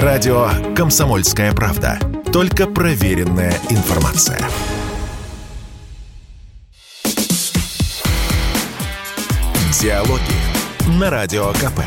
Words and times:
Радио 0.00 0.48
«Комсомольская 0.74 1.52
правда». 1.52 1.98
Только 2.32 2.66
проверенная 2.66 3.52
информация. 3.68 4.40
Диалоги 9.78 10.98
на 10.98 11.10
Радио 11.10 11.52
КП. 11.52 11.82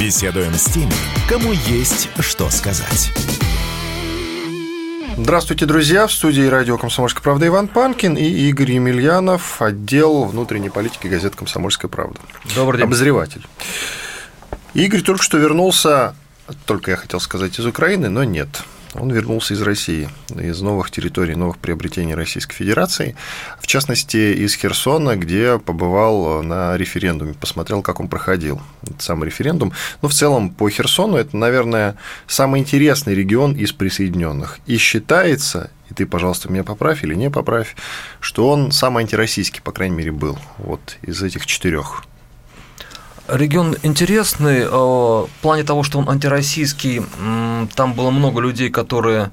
Беседуем 0.00 0.54
с 0.54 0.64
теми, 0.72 0.90
кому 1.28 1.52
есть 1.52 2.08
что 2.20 2.48
сказать. 2.48 3.12
Здравствуйте, 5.18 5.66
друзья! 5.66 6.06
В 6.06 6.12
студии 6.12 6.46
радио 6.46 6.78
«Комсомольская 6.78 7.22
правда» 7.22 7.46
Иван 7.48 7.68
Панкин 7.68 8.14
и 8.14 8.24
Игорь 8.24 8.72
Емельянов, 8.72 9.60
отдел 9.60 10.24
внутренней 10.24 10.70
политики 10.70 11.08
газет 11.08 11.36
«Комсомольская 11.36 11.90
правда». 11.90 12.20
Добрый 12.54 12.78
день. 12.78 12.86
Обозреватель. 12.86 13.46
Игорь 14.72 15.02
только 15.02 15.22
что 15.22 15.36
вернулся, 15.36 16.14
только 16.66 16.90
я 16.92 16.96
хотел 16.96 17.20
сказать, 17.20 17.58
из 17.58 17.66
Украины, 17.66 18.08
но 18.08 18.24
нет. 18.24 18.62
Он 18.94 19.10
вернулся 19.10 19.54
из 19.54 19.60
России, 19.60 20.08
из 20.34 20.60
новых 20.60 20.90
территорий, 20.90 21.34
новых 21.34 21.58
приобретений 21.58 22.14
Российской 22.14 22.54
Федерации, 22.54 23.16
в 23.60 23.66
частности, 23.66 24.16
из 24.16 24.54
Херсона, 24.54 25.16
где 25.16 25.58
побывал 25.58 26.42
на 26.42 26.76
референдуме, 26.76 27.34
посмотрел, 27.34 27.82
как 27.82 28.00
он 28.00 28.08
проходил, 28.08 28.60
этот 28.82 29.02
самый 29.02 29.26
референдум. 29.26 29.72
Ну, 30.00 30.08
в 30.08 30.14
целом, 30.14 30.50
по 30.50 30.70
Херсону 30.70 31.16
это, 31.16 31.36
наверное, 31.36 31.96
самый 32.26 32.60
интересный 32.60 33.14
регион 33.14 33.54
из 33.54 33.72
присоединенных. 33.72 34.58
И 34.66 34.78
считается, 34.78 35.70
и 35.90 35.94
ты, 35.94 36.06
пожалуйста, 36.06 36.50
меня 36.50 36.64
поправь 36.64 37.04
или 37.04 37.14
не 37.14 37.30
поправь, 37.30 37.76
что 38.20 38.48
он 38.48 38.72
самый 38.72 39.02
антироссийский, 39.02 39.60
по 39.60 39.72
крайней 39.72 39.96
мере, 39.96 40.12
был 40.12 40.38
вот 40.56 40.96
из 41.02 41.22
этих 41.22 41.44
четырех. 41.44 42.04
Регион 43.28 43.76
интересный 43.82 44.60
э, 44.60 44.68
в 44.70 45.28
плане 45.42 45.62
того, 45.62 45.82
что 45.82 45.98
он 45.98 46.08
антироссийский. 46.08 47.02
Там 47.74 47.92
было 47.92 48.10
много 48.10 48.40
людей, 48.40 48.70
которые 48.70 49.30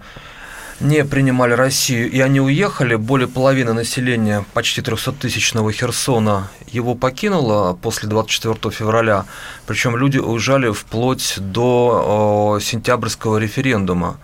не 0.81 1.05
принимали 1.05 1.53
Россию, 1.53 2.11
и 2.11 2.19
они 2.19 2.41
уехали. 2.41 2.95
Более 2.95 3.29
половины 3.29 3.71
населения, 3.71 4.43
почти 4.53 4.81
300-тысячного 4.81 5.71
Херсона, 5.71 6.49
его 6.67 6.95
покинуло 6.95 7.73
после 7.81 8.09
24 8.09 8.73
февраля. 8.73 9.25
Причем 9.65 9.95
люди 9.95 10.17
уезжали 10.17 10.71
вплоть 10.73 11.35
до 11.37 12.59
сентябрьского 12.61 13.37
референдума. 13.37 14.17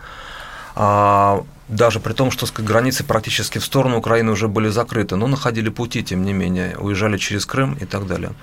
А, 0.76 1.46
даже 1.70 2.02
при 2.02 2.12
том, 2.12 2.30
что 2.32 2.46
границы 2.62 3.06
практически 3.06 3.58
в 3.60 3.64
сторону 3.64 3.98
Украины 3.98 4.32
уже 4.32 4.50
были 4.50 4.68
закрыты, 4.68 5.16
но 5.16 5.28
находили 5.28 5.70
пути, 5.70 6.04
тем 6.04 6.26
не 6.26 6.34
менее, 6.34 6.76
уезжали 6.78 7.18
через 7.18 7.46
Крым 7.46 7.78
и 7.80 7.86
так 7.86 8.08
далее. 8.08 8.34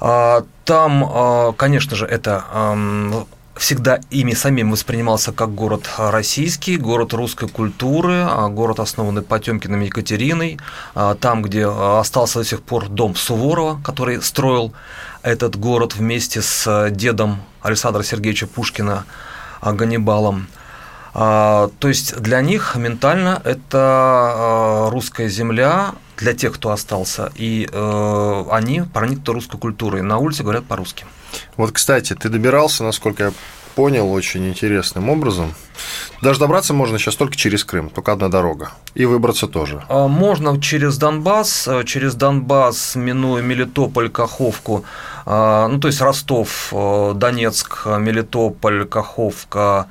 А, 0.00 0.44
там, 0.64 1.04
а, 1.04 1.52
конечно 1.52 1.94
же, 1.96 2.06
это 2.06 2.44
всегда 3.56 4.00
ими 4.08 4.32
самим 4.32 4.70
воспринимался 4.70 5.32
как 5.32 5.54
город 5.54 5.90
российский, 5.98 6.78
город 6.78 7.12
русской 7.12 7.46
культуры, 7.46 8.24
а, 8.26 8.48
город, 8.48 8.80
основанный 8.80 9.20
Потемкиным 9.20 9.80
Екатериной, 9.80 10.58
там, 11.20 11.42
где 11.42 11.66
остался 11.66 12.38
до 12.38 12.44
сих 12.44 12.62
пор 12.62 12.88
дом 12.88 13.14
Суворова, 13.14 13.78
который 13.84 14.22
строил 14.22 14.72
этот 15.22 15.56
город 15.56 15.94
вместе 15.94 16.40
с 16.40 16.88
дедом 16.90 17.42
Александра 17.60 18.02
Сергеевича 18.02 18.46
Пушкина 18.46 19.04
Ганнибалом. 19.60 20.46
То 21.12 21.70
есть 21.82 22.16
для 22.18 22.40
них 22.40 22.76
ментально 22.76 23.42
это 23.44 24.88
русская 24.90 25.28
земля, 25.28 25.94
для 26.20 26.34
тех, 26.34 26.54
кто 26.54 26.70
остался, 26.70 27.32
и 27.34 27.68
э, 27.70 28.44
они 28.50 28.82
проникнуты 28.82 29.32
русской 29.32 29.58
культурой. 29.58 30.02
На 30.02 30.18
улице 30.18 30.42
говорят 30.42 30.64
по-русски. 30.66 31.06
Вот, 31.56 31.72
кстати, 31.72 32.14
ты 32.14 32.28
добирался, 32.28 32.84
насколько 32.84 33.24
я 33.24 33.32
понял, 33.74 34.12
очень 34.12 34.46
интересным 34.48 35.08
образом. 35.08 35.54
Даже 36.20 36.38
добраться 36.38 36.74
можно 36.74 36.98
сейчас 36.98 37.16
только 37.16 37.36
через 37.36 37.64
Крым, 37.64 37.88
только 37.88 38.12
одна 38.12 38.28
дорога. 38.28 38.72
И 38.94 39.06
выбраться 39.06 39.46
тоже. 39.46 39.82
А, 39.88 40.08
можно 40.08 40.60
через 40.60 40.98
Донбасс, 40.98 41.66
э, 41.66 41.84
через 41.84 42.14
Донбасс, 42.14 42.96
минуя 42.96 43.42
Мелитополь, 43.42 44.10
Каховку, 44.10 44.84
а, 45.24 45.68
ну, 45.68 45.80
то 45.80 45.88
есть 45.88 46.02
Ростов, 46.02 46.68
э, 46.72 47.12
Донецк, 47.14 47.86
Мелитополь, 47.86 48.84
Каховка, 48.86 49.86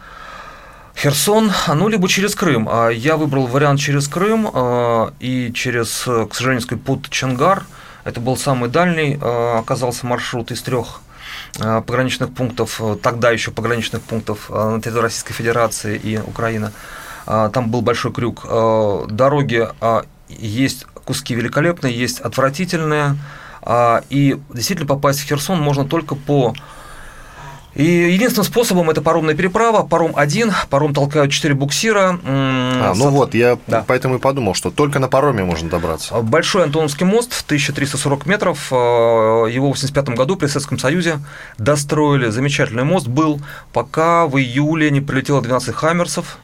Херсон, 1.02 1.52
ну, 1.76 1.88
либо 1.88 2.10
через 2.10 2.36
Крым. 2.36 2.68
А 2.70 2.90
Я 2.90 3.16
выбрал 3.16 3.48
вариант 3.48 3.80
через 3.80 4.10
Крым 4.10 4.50
а, 4.54 5.14
и 5.22 5.50
через, 5.54 6.02
к 6.02 6.36
сожалению, 6.36 6.78
путь 6.78 7.10
Чангар. 7.10 7.64
Это 8.04 8.20
был 8.20 8.36
самый 8.36 8.70
дальний, 8.70 9.18
а, 9.22 9.60
оказался 9.60 10.06
маршрут 10.06 10.52
из 10.52 10.62
трех 10.62 11.02
пограничных 11.58 12.34
пунктов, 12.34 12.82
тогда 13.02 13.32
еще 13.32 13.52
пограничных 13.52 14.02
пунктов 14.02 14.50
на 14.50 14.82
территории 14.82 15.04
Российской 15.04 15.34
Федерации 15.34 15.98
и 15.98 16.18
Украины. 16.18 16.72
Там 17.26 17.70
был 17.70 17.82
большой 17.82 18.12
крюк. 18.12 18.46
Дороги 19.10 19.68
есть 20.28 20.86
куски 21.06 21.36
великолепные, 21.36 21.98
есть 21.98 22.20
отвратительные. 22.20 23.16
И 24.10 24.40
действительно 24.54 24.88
попасть 24.88 25.22
в 25.22 25.28
Херсон 25.28 25.60
можно 25.62 25.86
только 25.86 26.16
по 26.16 26.54
и 27.76 27.84
единственным 27.84 28.46
способом 28.46 28.90
это 28.90 29.02
паромная 29.02 29.36
переправа, 29.36 29.84
паром 29.84 30.14
один, 30.16 30.52
паром 30.70 30.94
толкают 30.94 31.32
четыре 31.32 31.54
буксира. 31.54 32.20
А, 32.26 32.94
ну 32.96 33.10
вот, 33.10 33.34
я 33.36 33.58
да. 33.68 33.84
поэтому 33.88 34.16
и 34.16 34.20
подумал, 34.20 34.56
что 34.56 34.72
только 34.72 35.00
на 35.00 35.08
пароме 35.08 35.44
можно 35.44 35.70
добраться. 35.70 36.16
Большой 36.22 36.64
Антоновский 36.64 37.06
мост, 37.06 37.44
1340 37.46 38.26
метров, 38.26 38.68
э, 38.72 38.76
его 38.76 39.72
в 39.72 39.78
1985 39.78 40.10
году 40.18 40.36
при 40.36 40.48
Советском 40.48 40.80
Союзе 40.80 41.20
достроили. 41.58 42.30
Замечательный 42.30 42.84
мост 42.84 43.08
был, 43.08 43.40
пока 43.72 44.26
в 44.26 44.38
июле 44.38 44.90
не 44.90 45.02
прилетело 45.02 45.42
12 45.42 45.76
хаммерсов. 45.76 46.40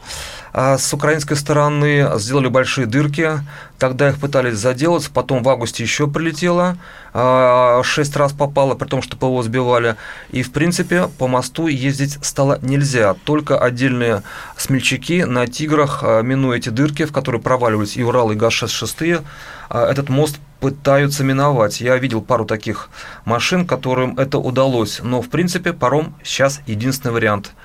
А 0.57 0.77
с 0.77 0.93
украинской 0.93 1.35
стороны 1.35 2.11
сделали 2.15 2.47
большие 2.47 2.87
дырки, 2.87 3.41
тогда 3.77 4.07
их 4.07 4.19
пытались 4.21 4.55
заделать, 4.55 5.09
потом 5.13 5.43
в 5.43 5.49
августе 5.49 5.83
еще 5.83 6.07
прилетело, 6.07 6.77
а, 7.13 7.83
шесть 7.83 8.15
раз 8.15 8.31
попало, 8.31 8.73
при 8.75 8.87
том, 8.87 9.01
что 9.01 9.17
ПВО 9.17 9.43
сбивали, 9.43 9.97
и, 10.29 10.43
в 10.43 10.53
принципе, 10.53 11.09
по 11.17 11.27
мосту 11.27 11.67
ездить 11.67 12.19
стало 12.21 12.57
нельзя, 12.61 13.15
только 13.25 13.59
отдельные 13.59 14.23
смельчаки 14.55 15.25
на 15.25 15.45
«Тиграх», 15.45 15.99
а, 16.03 16.21
минуя 16.21 16.55
эти 16.55 16.69
дырки, 16.69 17.03
в 17.03 17.11
которые 17.11 17.41
проваливались 17.41 17.97
и 17.97 18.03
Урал, 18.05 18.31
и 18.31 18.35
ГАЗ-6 18.35 19.25
этот 19.69 20.07
мост 20.07 20.37
пытаются 20.61 21.25
миновать. 21.25 21.81
Я 21.81 21.97
видел 21.97 22.21
пару 22.21 22.45
таких 22.45 22.87
машин, 23.25 23.67
которым 23.67 24.17
это 24.17 24.37
удалось, 24.37 25.01
но, 25.03 25.21
в 25.21 25.27
принципе, 25.29 25.73
паром 25.73 26.15
сейчас 26.23 26.61
единственный 26.65 27.11
вариант– 27.11 27.51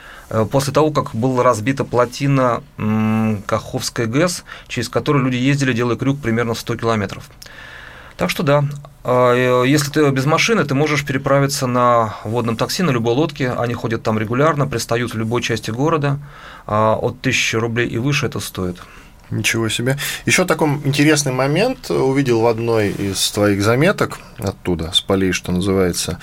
после 0.51 0.73
того, 0.73 0.91
как 0.91 1.15
была 1.15 1.43
разбита 1.43 1.85
плотина 1.85 2.63
Каховской 3.47 4.07
ГЭС, 4.07 4.45
через 4.69 4.89
которую 4.89 5.25
люди 5.25 5.37
ездили, 5.37 5.73
делая 5.73 5.97
крюк 5.97 6.21
примерно 6.21 6.55
100 6.55 6.77
километров. 6.77 7.29
Так 8.17 8.29
что 8.29 8.43
да, 8.43 8.65
а, 9.03 9.35
э, 9.35 9.67
если 9.67 9.91
ты 9.91 10.11
без 10.11 10.27
машины, 10.27 10.65
ты 10.65 10.75
можешь 10.75 11.07
переправиться 11.07 11.67
на 11.67 12.17
водном 12.25 12.57
такси, 12.57 12.83
на 12.83 12.91
любой 12.91 13.15
лодке. 13.15 13.51
Они 13.51 13.73
ходят 13.75 14.03
там 14.03 14.19
регулярно, 14.19 14.67
пристают 14.67 15.15
в 15.15 15.17
любой 15.17 15.43
части 15.43 15.71
города. 15.71 16.19
А, 16.67 16.97
от 16.97 17.21
1000 17.21 17.61
рублей 17.61 17.89
и 17.89 17.99
выше 17.99 18.27
это 18.27 18.41
стоит. 18.41 18.77
Ничего 19.31 19.69
себе. 19.69 19.97
Еще 20.27 20.45
такой 20.45 20.69
интересный 20.85 21.33
момент 21.33 21.91
увидел 21.91 22.41
в 22.41 22.47
одной 22.47 22.91
из 22.91 23.31
твоих 23.31 23.63
заметок 23.63 24.19
оттуда, 24.39 24.91
с 24.93 25.01
полей, 25.01 25.33
что 25.33 25.53
называется 25.53 26.19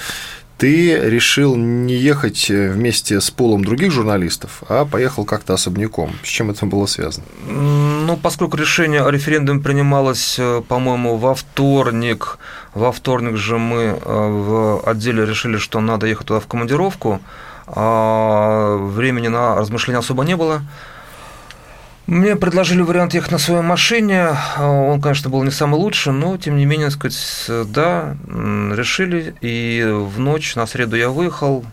ты 0.57 0.99
решил 0.99 1.55
не 1.55 1.93
ехать 1.93 2.49
вместе 2.49 3.21
с 3.21 3.29
полом 3.29 3.63
других 3.63 3.91
журналистов, 3.91 4.63
а 4.67 4.85
поехал 4.85 5.25
как-то 5.25 5.53
особняком. 5.53 6.11
С 6.23 6.27
чем 6.27 6.49
это 6.49 6.65
было 6.65 6.85
связано? 6.87 7.25
Ну, 7.47 8.17
поскольку 8.17 8.57
решение 8.57 9.03
о 9.03 9.11
референдуме 9.11 9.61
принималось, 9.61 10.37
э, 10.39 10.61
по-моему, 10.67 11.17
во 11.17 11.35
вторник, 11.35 12.39
во 12.73 12.91
вторник 12.91 13.37
же 13.37 13.57
мы 13.57 13.81
э, 13.81 13.95
в 14.03 14.81
отделе 14.85 15.25
решили, 15.25 15.57
что 15.57 15.79
надо 15.79 16.07
ехать 16.07 16.27
туда 16.27 16.39
в 16.39 16.47
командировку, 16.47 17.19
а 17.67 18.77
времени 18.77 19.27
на 19.27 19.55
размышления 19.55 19.99
особо 19.99 20.23
не 20.23 20.35
было. 20.35 20.61
Мне 22.07 22.37
предложили 22.37 22.81
вариант 22.81 23.13
ехать 23.13 23.33
на 23.33 23.37
своей 23.37 23.61
машине. 23.61 24.29
Он, 24.57 25.01
конечно, 25.01 25.29
был 25.29 25.43
не 25.43 25.51
самый 25.51 25.75
лучший, 25.75 26.13
но, 26.13 26.37
тем 26.37 26.55
не 26.55 26.65
менее, 26.65 26.89
сказать, 26.89 27.51
да, 27.67 28.15
решили. 28.25 29.35
И 29.41 29.85
в 29.85 30.17
ночь 30.17 30.55
на 30.55 30.65
среду 30.67 30.95
я 30.95 31.09
выехал, 31.09 31.65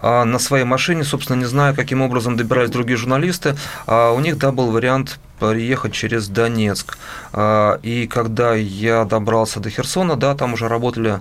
а 0.00 0.24
на 0.24 0.38
своей 0.38 0.64
машине, 0.64 1.02
собственно, 1.02 1.38
не 1.38 1.44
знаю, 1.44 1.74
каким 1.74 2.02
образом 2.02 2.36
добирались 2.36 2.70
другие 2.70 2.96
журналисты. 2.96 3.56
А 3.88 4.12
у 4.12 4.20
них, 4.20 4.38
да, 4.38 4.52
был 4.52 4.70
вариант 4.70 5.18
приехать 5.40 5.92
через 5.92 6.28
Донецк. 6.28 6.96
А, 7.32 7.80
и 7.82 8.06
когда 8.06 8.54
я 8.54 9.04
добрался 9.04 9.58
до 9.58 9.70
Херсона, 9.70 10.14
да, 10.14 10.36
там 10.36 10.52
уже 10.52 10.68
работали 10.68 11.18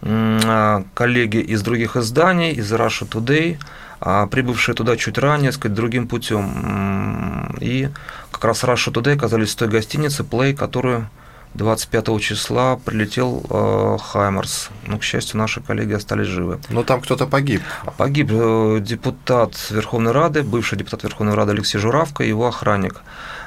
коллеги 0.00 1.36
из 1.36 1.62
других 1.62 1.96
изданий, 1.96 2.50
из 2.50 2.72
Russia 2.72 3.08
Today, 3.08 3.58
а 4.00 4.26
прибывшие 4.26 4.74
туда 4.74 4.96
чуть 4.96 5.18
ранее, 5.18 5.52
сказать, 5.52 5.74
другим 5.74 6.08
путем. 6.08 7.56
И 7.60 7.88
как 8.30 8.44
раз 8.44 8.64
Russia 8.64 8.92
Today 8.92 9.14
оказались 9.14 9.54
в 9.54 9.56
той 9.56 9.68
гостинице 9.68 10.22
Play, 10.22 10.54
которую 10.54 11.08
25 11.54 12.20
числа 12.20 12.76
прилетел 12.76 13.42
э, 13.48 13.96
Хаймерс. 14.00 14.70
Ну, 14.86 14.98
к 14.98 15.02
счастью, 15.02 15.38
наши 15.38 15.60
коллеги 15.60 15.94
остались 15.94 16.26
живы. 16.26 16.60
Но 16.70 16.82
там 16.82 17.00
кто-то 17.00 17.26
погиб. 17.26 17.62
Погиб 17.96 18.28
э, 18.30 18.78
депутат 18.80 19.54
Верховной 19.70 20.12
Рады, 20.12 20.42
бывший 20.42 20.76
депутат 20.78 21.02
Верховной 21.02 21.34
Рады 21.34 21.52
Алексей 21.52 21.78
Журавко 21.78 22.24
и 22.24 22.28
его 22.28 22.46
охранник. 22.46 23.02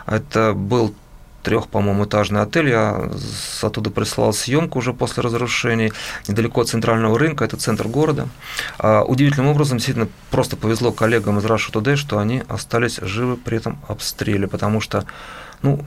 Это 0.07 0.54
был 0.54 0.94
трех, 1.44 1.68
по-моему, 1.68 2.06
этажный 2.06 2.41
отель. 2.41 2.69
Я 2.69 3.09
оттуда 3.62 3.89
прислал 3.89 4.33
съемку 4.33 4.80
уже 4.80 4.94
после 4.94 5.24
разрушений. 5.24 5.94
Недалеко 6.27 6.62
от 6.62 6.69
центрального 6.69 7.18
рынка, 7.18 7.45
это 7.45 7.57
центр 7.57 7.88
города. 7.88 8.27
А, 8.77 9.03
удивительным 9.03 9.47
образом, 9.47 9.77
действительно, 9.77 10.07
просто 10.31 10.56
повезло 10.57 10.91
коллегам 10.91 11.39
из 11.39 11.45
Russia 11.45 11.71
Today, 11.71 11.95
что 11.95 12.19
они 12.19 12.44
остались 12.47 12.97
живы 13.01 13.38
при 13.38 13.57
этом 13.57 13.80
обстреле, 13.88 14.47
потому 14.47 14.81
что 14.81 15.06
ну, 15.62 15.86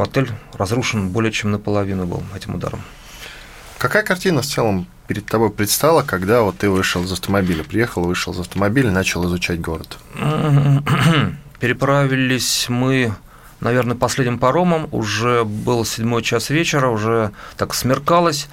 отель 0.00 0.30
разрушен 0.54 1.10
более 1.10 1.32
чем 1.32 1.50
наполовину 1.50 2.06
был 2.06 2.22
этим 2.34 2.54
ударом. 2.54 2.82
Какая 3.78 4.02
картина 4.02 4.40
в 4.40 4.46
целом 4.46 4.86
перед 5.06 5.26
тобой 5.26 5.50
предстала, 5.50 6.02
когда 6.02 6.42
вот 6.42 6.58
ты 6.58 6.70
вышел 6.70 7.04
из 7.04 7.12
автомобиля, 7.12 7.64
приехал, 7.64 8.04
вышел 8.04 8.32
из 8.32 8.40
автомобиля, 8.40 8.90
начал 8.90 9.26
изучать 9.26 9.60
город? 9.60 9.98
Переправились 11.60 12.66
мы 12.68 13.14
наверное, 13.64 13.96
последним 13.96 14.38
паромом. 14.38 14.88
Уже 14.92 15.44
был 15.44 15.84
седьмой 15.84 16.22
час 16.22 16.50
вечера, 16.50 16.88
уже 16.88 17.32
так 17.56 17.74
смеркалось. 17.74 18.48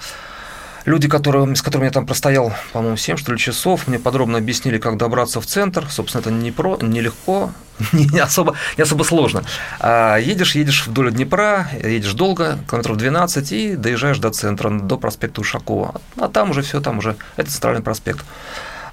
Люди, 0.84 1.08
которые, 1.08 1.54
с 1.54 1.62
которыми 1.62 1.86
я 1.86 1.92
там 1.92 2.06
простоял, 2.06 2.52
по-моему, 2.72 2.96
7 2.96 3.16
что 3.16 3.32
ли 3.32 3.38
часов, 3.38 3.86
мне 3.86 4.00
подробно 4.00 4.38
объяснили, 4.38 4.78
как 4.78 4.96
добраться 4.96 5.40
в 5.40 5.46
центр. 5.46 5.86
Собственно, 5.88 6.22
это 6.22 6.30
не 6.32 6.50
про, 6.50 6.76
нелегко, 6.80 7.52
не 7.92 8.18
особо, 8.18 8.56
не 8.76 8.82
особо 8.82 9.04
сложно. 9.04 9.44
А 9.78 10.16
едешь, 10.16 10.56
едешь 10.56 10.86
вдоль 10.86 11.12
Днепра, 11.12 11.68
едешь 11.84 12.14
долго, 12.14 12.58
километров 12.68 12.96
12, 12.96 13.52
и 13.52 13.76
доезжаешь 13.76 14.18
до 14.18 14.30
центра, 14.30 14.70
до 14.70 14.96
проспекта 14.96 15.40
Ушакова. 15.40 16.00
А 16.16 16.28
там 16.28 16.50
уже 16.50 16.62
все, 16.62 16.80
там 16.80 16.98
уже, 16.98 17.16
это 17.36 17.50
центральный 17.50 17.82
проспект. 17.82 18.24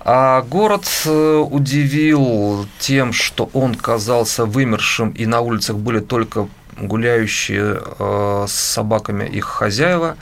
А 0.02 0.42
город 0.44 0.88
э, 1.06 1.38
удивил 1.38 2.66
тем, 2.80 3.12
что 3.12 3.50
он 3.54 3.76
казался 3.76 4.46
вымершим, 4.46 5.10
и 5.10 5.26
на 5.26 5.42
улицах 5.42 5.76
были 5.78 6.00
только 6.00 6.48
гуляющие 6.78 7.82
э, 7.82 8.46
с 8.48 8.54
собаками 8.54 9.26
их 9.26 9.46
хозяева, 9.46 10.16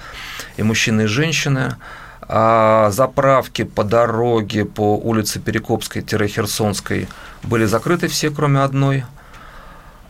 и 0.58 0.64
мужчины, 0.64 1.04
и 1.04 1.06
женщины. 1.06 1.76
А 2.30 2.90
заправки 2.92 3.64
по 3.64 3.84
дороге 3.84 4.66
по 4.66 4.98
улице 4.98 5.40
Перекопской-Херсонской 5.40 7.08
были 7.44 7.66
закрыты 7.66 8.08
все, 8.08 8.32
кроме 8.32 8.62
одной– 8.62 9.06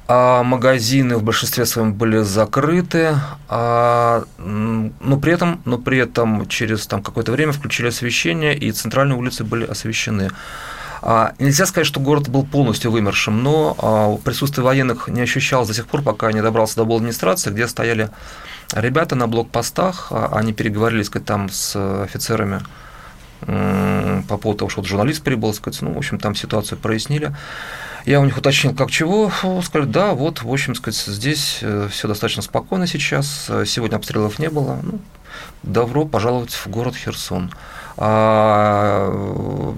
а 0.08 0.42
магазины 0.44 1.18
в 1.18 1.24
большинстве 1.24 1.66
своем 1.66 1.94
были 1.94 2.20
закрыты, 2.20 3.16
а, 3.50 4.24
но, 4.38 5.20
при 5.20 5.34
этом, 5.34 5.62
но 5.66 5.78
при 5.78 5.98
этом 5.98 6.48
через 6.48 6.88
там, 6.88 7.04
какое-то 7.04 7.34
время 7.34 7.52
включили 7.52 7.88
освещение, 7.88 8.58
и 8.58 8.72
центральные 8.72 9.18
улицы 9.18 9.44
были 9.44 9.66
освещены. 9.66 10.32
А, 11.02 11.34
нельзя 11.40 11.66
сказать, 11.66 11.88
что 11.88 12.00
город 12.00 12.30
был 12.30 12.46
полностью 12.46 12.90
вымершим, 12.90 13.44
но 13.44 13.76
а, 13.80 14.18
присутствие 14.24 14.64
военных 14.64 15.10
не 15.10 15.22
ощущалось 15.22 15.68
до 15.68 15.74
сих 15.74 15.88
пор, 15.88 16.02
пока 16.02 16.32
не 16.32 16.42
добрался 16.42 16.78
до 16.78 16.96
администрации, 16.96 17.52
где 17.52 17.68
стояли 17.68 18.10
ребята 18.74 19.16
на 19.16 19.28
блокпостах, 19.28 20.08
а, 20.12 20.30
они 20.34 20.54
переговорили 20.54 21.04
сказать, 21.04 21.26
там 21.26 21.50
с 21.50 21.76
офицерами 22.04 22.62
по 23.40 24.38
поводу 24.38 24.60
того, 24.60 24.70
что 24.70 24.84
журналист 24.84 25.22
прибыл, 25.22 25.54
сказать, 25.54 25.84
ну, 25.84 25.94
в 25.94 25.98
общем, 25.98 26.18
там 26.18 26.34
ситуацию 26.34 26.80
прояснили. 26.80 27.36
Я 28.08 28.22
у 28.22 28.26
них 28.26 28.38
уточнил, 28.38 28.74
как 28.74 28.90
чего, 28.90 29.30
сказали, 29.62 29.90
да, 29.90 30.14
вот, 30.14 30.42
в 30.42 30.50
общем, 30.50 30.76
сказать, 30.76 30.98
здесь 30.98 31.60
э, 31.62 31.90
все 31.92 32.08
достаточно 32.08 32.42
спокойно 32.42 32.88
сейчас, 32.88 33.52
сегодня 33.66 33.98
обстрелов 33.98 34.40
не 34.40 34.50
было, 34.50 34.80
ну, 34.82 35.02
добро 35.64 36.06
пожаловать 36.06 36.54
в 36.54 36.68
город 36.68 36.96
Херсон. 36.96 37.52
А, 37.98 39.12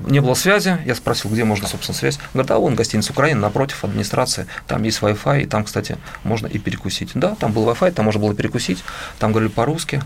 не 0.08 0.20
было 0.20 0.36
связи, 0.36 0.78
я 0.86 0.94
спросил, 0.94 1.32
где 1.32 1.44
можно, 1.44 1.68
собственно, 1.68 1.98
связь. 1.98 2.20
Говорит, 2.36 2.52
а 2.52 2.60
вон 2.60 2.76
гостиница 2.76 3.14
Украина, 3.14 3.42
напротив 3.42 3.84
администрации, 3.84 4.46
там 4.68 4.84
есть 4.84 5.02
Wi-Fi, 5.02 5.42
и 5.42 5.46
там, 5.48 5.64
кстати, 5.64 5.98
можно 6.24 6.46
и 6.46 6.60
перекусить. 6.60 7.14
Да, 7.16 7.34
там 7.34 7.52
был 7.52 7.68
Wi-Fi, 7.68 7.94
там 7.94 8.06
можно 8.06 8.22
было 8.22 8.36
перекусить, 8.36 8.84
там 9.18 9.32
говорили 9.32 9.52
по-русски, 9.52 10.04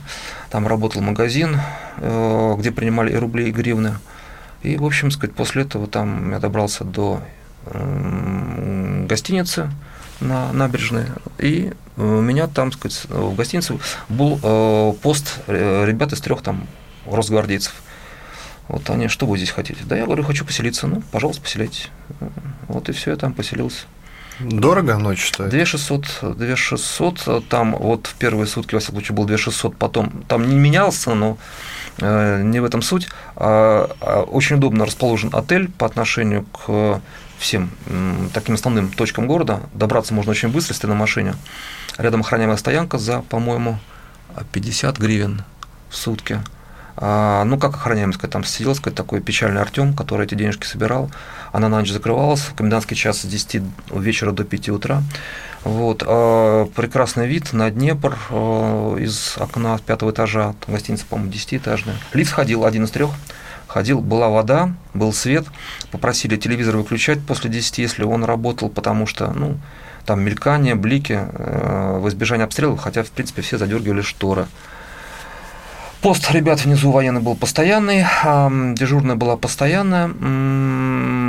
там 0.49 0.65
работал 0.65 1.01
магазин, 1.01 1.59
э, 1.97 2.55
где 2.57 2.71
принимали 2.71 3.11
и 3.11 3.17
рубли, 3.17 3.49
и 3.49 3.51
гривны. 3.51 3.95
И, 4.61 4.77
в 4.77 4.85
общем, 4.85 5.11
сказать, 5.11 5.35
после 5.35 5.63
этого 5.63 5.87
там 5.87 6.31
я 6.31 6.39
добрался 6.39 6.85
до 6.85 7.19
гостиницы 7.65 9.69
на 10.19 10.51
набережной, 10.54 11.06
и 11.38 11.74
у 11.98 12.21
меня 12.21 12.48
там, 12.48 12.71
сказать, 12.71 13.06
в 13.10 13.36
гостинице 13.36 13.77
был 14.10 14.39
э, 14.42 14.94
пост 15.01 15.39
э, 15.48 15.86
ребят 15.86 16.13
из 16.13 16.21
трех 16.21 16.42
там 16.42 16.68
росгвардейцев. 17.06 17.74
Вот 18.68 18.89
они, 18.89 19.10
что 19.10 19.25
вы 19.25 19.38
здесь 19.38 19.51
хотите? 19.51 19.81
Да, 19.86 19.98
я 19.98 20.06
говорю, 20.06 20.24
хочу 20.24 20.45
поселиться. 20.45 20.88
Ну, 20.88 21.04
пожалуйста, 21.12 21.42
поселяйтесь. 21.42 21.89
Вот 22.68 22.88
и 22.89 22.94
все, 22.94 23.12
я 23.12 23.18
там 23.18 23.33
поселился. 23.33 23.86
Дорого 24.39 24.98
ночь 24.98 25.27
стоит? 25.27 25.51
2600, 25.51 26.38
2600, 26.38 27.48
там 27.50 27.75
вот 27.75 28.07
в 28.07 28.16
первые 28.16 28.48
сутки, 28.48 28.74
во 28.74 28.80
всяком 28.80 28.95
случае, 28.95 29.16
был 29.16 29.25
2600, 29.25 29.77
потом 29.77 30.24
там 30.27 30.50
не 30.50 30.56
менялся, 30.56 31.13
но 31.13 31.38
э, 32.00 32.42
не 32.44 32.59
в 32.59 32.66
этом 32.66 32.81
суть. 32.81 33.09
А, 33.36 33.92
а 34.01 34.21
очень 34.21 34.56
удобно 34.56 34.86
расположен 34.86 35.30
отель 35.33 35.69
по 35.69 35.86
отношению 35.86 36.45
к 36.45 37.01
всем 37.44 37.69
таким 38.34 38.56
основным 38.56 38.90
точкам 38.90 39.28
города. 39.28 39.60
Добраться 39.74 40.13
можно 40.13 40.31
очень 40.31 40.50
быстро, 40.50 40.74
если 40.74 40.88
на 40.88 40.95
машине. 40.95 41.36
Рядом 41.98 42.22
охраняемая 42.22 42.57
стоянка 42.57 42.98
за, 42.98 43.22
по-моему, 43.22 43.78
50 44.51 44.98
гривен 44.98 45.44
в 45.90 45.95
сутки. 45.95 46.40
А, 46.95 47.44
ну, 47.44 47.57
как 47.57 47.75
охраняемая, 47.75 48.18
там 48.18 48.44
сидел, 48.44 48.75
сказать, 48.75 48.95
такой 48.95 49.19
печальный 49.19 49.62
Артем, 49.62 49.94
который 49.94 50.25
эти 50.25 50.36
денежки 50.36 50.66
собирал. 50.66 51.12
Она 51.51 51.68
на 51.68 51.80
ночь 51.80 51.92
закрывалась, 51.92 52.51
комендантский 52.56 52.95
час 52.95 53.22
с 53.22 53.25
10 53.25 53.62
вечера 53.92 54.31
до 54.31 54.44
5 54.44 54.69
утра. 54.69 55.01
Вот, 55.63 56.04
а, 56.06 56.66
прекрасный 56.75 57.28
вид 57.28 57.51
на 57.51 57.69
Днепр 57.72 58.18
а, 58.30 58.95
из 58.95 59.36
окна 59.38 59.78
пятого 59.80 60.12
этажа, 60.12 60.56
гостиница, 60.68 61.06
по-моему, 61.10 61.31
10-этажная. 61.31 61.95
Лифт 62.13 62.31
ходил 62.31 62.66
один 62.66 62.86
из 62.86 62.92
трех 62.92 63.10
ходил, 63.73 64.01
была 64.01 64.29
вода, 64.29 64.71
был 64.93 65.11
свет, 65.13 65.45
попросили 65.91 66.37
телевизор 66.37 66.77
выключать 66.77 67.19
после 67.25 67.49
10, 67.49 67.79
если 67.79 68.03
он 68.03 68.23
работал, 68.23 68.69
потому 68.69 69.07
что, 69.07 69.31
ну, 69.31 69.57
там 70.05 70.21
мелькание, 70.21 70.75
блики 70.75 71.19
э, 71.19 71.97
в 71.99 72.07
избежание 72.09 72.45
обстрелов, 72.45 72.79
хотя, 72.79 73.03
в 73.03 73.09
принципе, 73.09 73.41
все 73.41 73.57
задергивали 73.57 74.01
шторы. 74.01 74.45
Пост 76.01 76.29
ребят 76.31 76.63
внизу 76.65 76.91
военный 76.91 77.21
был 77.21 77.35
постоянный, 77.35 78.05
дежурная 78.75 79.15
была 79.15 79.37
постоянная. 79.37 80.11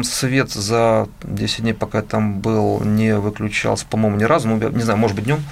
Свет 0.02 0.50
за 0.50 1.08
10 1.22 1.60
дней, 1.60 1.74
пока 1.74 1.98
я 1.98 2.04
там 2.04 2.40
был, 2.40 2.80
не 2.80 3.14
выключался, 3.14 3.86
по-моему, 3.86 4.16
ни 4.16 4.24
разу, 4.24 4.48
ну, 4.48 4.56
не 4.70 4.82
знаю, 4.82 4.98
может 4.98 5.14
быть, 5.14 5.26
днем. 5.26 5.44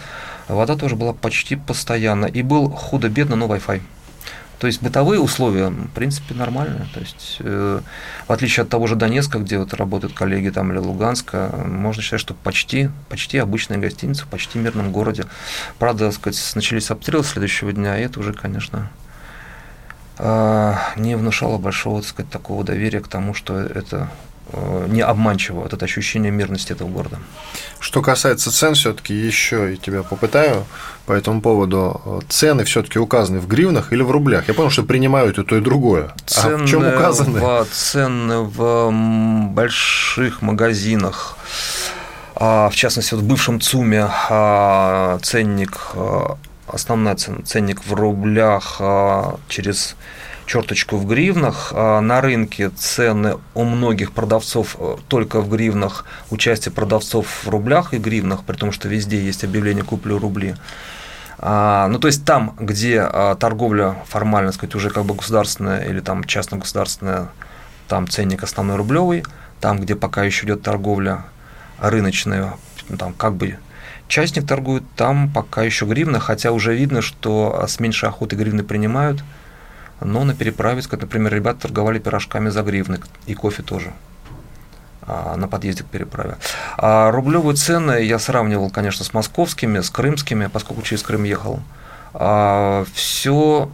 Вода 0.48 0.74
тоже 0.74 0.96
была 0.96 1.12
почти 1.12 1.54
постоянно. 1.54 2.26
И 2.26 2.42
был 2.42 2.68
худо-бедно, 2.68 3.36
но 3.36 3.46
Wi-Fi. 3.46 3.80
То 4.62 4.68
есть 4.68 4.80
бытовые 4.80 5.18
условия, 5.18 5.70
в 5.70 5.88
принципе, 5.88 6.34
нормальные. 6.34 6.86
То 6.94 7.00
есть, 7.00 7.38
э, 7.40 7.80
в 8.28 8.32
отличие 8.32 8.62
от 8.62 8.68
того 8.68 8.86
же 8.86 8.94
Донецка, 8.94 9.40
где 9.40 9.58
вот 9.58 9.74
работают 9.74 10.14
коллеги 10.14 10.50
там 10.50 10.70
или 10.70 10.78
Луганска, 10.78 11.50
можно 11.66 12.00
считать, 12.00 12.20
что 12.20 12.34
почти, 12.34 12.88
почти 13.08 13.38
обычная 13.38 13.78
гостиница, 13.78 14.24
почти 14.30 14.60
мирном 14.60 14.92
городе. 14.92 15.24
Правда, 15.80 16.04
так 16.04 16.14
сказать, 16.14 16.52
начались 16.54 16.92
обстрелы 16.92 17.24
следующего 17.24 17.72
дня, 17.72 17.98
и 17.98 18.04
это 18.04 18.20
уже, 18.20 18.32
конечно, 18.34 18.88
э, 20.18 20.74
не 20.94 21.16
внушало 21.16 21.58
большого, 21.58 22.00
так 22.00 22.10
сказать, 22.10 22.30
такого 22.30 22.62
доверия 22.62 23.00
к 23.00 23.08
тому, 23.08 23.34
что 23.34 23.58
это 23.58 24.10
не 24.88 25.00
обманчиво, 25.00 25.60
вот 25.60 25.72
это 25.72 25.84
ощущение 25.84 26.30
мирности 26.30 26.72
этого 26.72 26.88
города. 26.88 27.18
Что 27.80 28.02
касается 28.02 28.50
цен, 28.50 28.74
все-таки 28.74 29.14
еще 29.14 29.74
и 29.74 29.76
тебя 29.76 30.02
попытаю 30.02 30.64
по 31.06 31.12
этому 31.12 31.40
поводу. 31.40 32.22
Цены 32.28 32.64
все-таки 32.64 32.98
указаны 32.98 33.40
в 33.40 33.48
гривнах 33.48 33.92
или 33.92 34.02
в 34.02 34.10
рублях? 34.10 34.48
Я 34.48 34.54
понял, 34.54 34.70
что 34.70 34.82
принимают 34.82 35.38
и 35.38 35.44
то, 35.44 35.56
и 35.56 35.60
другое. 35.60 36.12
Цены 36.26 36.62
а 36.62 36.66
в 36.66 36.66
чем 36.66 36.86
указаны? 36.86 37.40
В, 37.40 37.66
цены 37.72 38.38
в 38.40 38.90
больших 39.50 40.42
магазинах, 40.42 41.36
а, 42.34 42.68
в 42.70 42.74
частности, 42.74 43.14
в 43.14 43.22
бывшем 43.22 43.60
ЦУМе 43.60 44.08
а, 44.30 45.18
ценник, 45.22 45.78
а, 45.94 46.36
основной 46.66 47.16
ценник 47.16 47.84
в 47.84 47.92
рублях 47.92 48.80
через 49.48 49.96
черточку 50.46 50.96
в 50.96 51.06
гривнах. 51.06 51.72
А 51.74 52.00
на 52.00 52.20
рынке 52.20 52.70
цены 52.70 53.38
у 53.54 53.64
многих 53.64 54.12
продавцов 54.12 54.76
э, 54.78 54.96
только 55.08 55.40
в 55.40 55.48
гривнах, 55.48 56.04
участие 56.30 56.72
продавцов 56.72 57.26
в 57.44 57.48
рублях 57.48 57.94
и 57.94 57.98
гривнах, 57.98 58.44
при 58.44 58.56
том, 58.56 58.72
что 58.72 58.88
везде 58.88 59.22
есть 59.22 59.44
объявление 59.44 59.84
«куплю 59.84 60.18
рубли». 60.18 60.54
А, 61.38 61.88
ну, 61.88 61.98
то 61.98 62.06
есть 62.06 62.24
там, 62.24 62.54
где 62.60 63.00
а, 63.00 63.34
торговля 63.34 63.96
формально, 64.06 64.52
сказать, 64.52 64.76
уже 64.76 64.90
как 64.90 65.04
бы 65.04 65.14
государственная 65.14 65.84
или 65.88 65.98
там 65.98 66.22
частно-государственная, 66.22 67.30
там 67.88 68.06
ценник 68.06 68.44
основной 68.44 68.76
рублевый, 68.76 69.24
там, 69.60 69.80
где 69.80 69.96
пока 69.96 70.22
еще 70.22 70.46
идет 70.46 70.62
торговля 70.62 71.24
рыночная, 71.80 72.54
ну, 72.88 72.96
там 72.96 73.12
как 73.12 73.34
бы 73.34 73.58
Частник 74.12 74.46
торгует 74.46 74.84
там 74.94 75.30
пока 75.30 75.62
еще 75.62 75.86
гривна, 75.86 76.20
хотя 76.20 76.52
уже 76.52 76.74
видно, 76.74 77.00
что 77.00 77.64
с 77.66 77.80
меньшей 77.80 78.10
охоты 78.10 78.36
гривны 78.36 78.62
принимают. 78.62 79.24
Но 80.04 80.24
на 80.24 80.34
переправе, 80.34 80.82
например, 80.90 81.34
ребята 81.34 81.62
торговали 81.62 81.98
пирожками 81.98 82.48
за 82.48 82.62
гривны 82.62 83.00
и 83.26 83.34
кофе 83.34 83.62
тоже 83.62 83.92
а, 85.02 85.36
на 85.36 85.48
подъезде 85.48 85.84
к 85.84 85.86
переправе. 85.86 86.36
А 86.76 87.10
рублевые 87.10 87.56
цены 87.56 88.02
я 88.02 88.18
сравнивал, 88.18 88.70
конечно, 88.70 89.04
с 89.04 89.12
московскими, 89.12 89.80
с 89.80 89.90
крымскими, 89.90 90.46
поскольку 90.46 90.82
через 90.82 91.02
Крым 91.02 91.24
ехал. 91.24 91.60
А, 92.14 92.84
все 92.94 93.70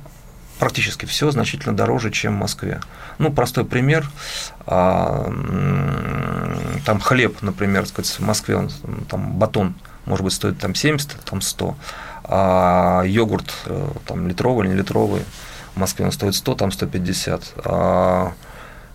практически 0.58 1.06
все 1.06 1.30
значительно 1.30 1.76
дороже, 1.76 2.10
чем 2.10 2.34
в 2.34 2.38
Москве. 2.38 2.80
Ну, 3.18 3.32
простой 3.32 3.64
пример. 3.64 4.10
А, 4.66 5.32
там 6.84 7.00
хлеб, 7.00 7.42
например, 7.42 7.86
сказать, 7.86 8.10
в 8.10 8.20
Москве 8.20 8.56
он, 8.56 8.70
там 9.08 9.32
батон, 9.32 9.74
может 10.04 10.24
быть, 10.24 10.32
стоит 10.32 10.58
там 10.58 10.74
70, 10.74 11.24
там 11.24 11.40
100, 11.40 11.76
а 12.24 13.02
йогурт 13.04 13.52
э, 13.66 13.88
там 14.06 14.28
литровый 14.28 14.66
или 14.66 14.74
не 14.74 14.78
литровый, 14.78 15.22
Москве 15.78 16.04
он 16.04 16.12
стоит 16.12 16.34
100, 16.34 16.54
там 16.54 16.72
150, 16.72 17.52
а 17.64 18.32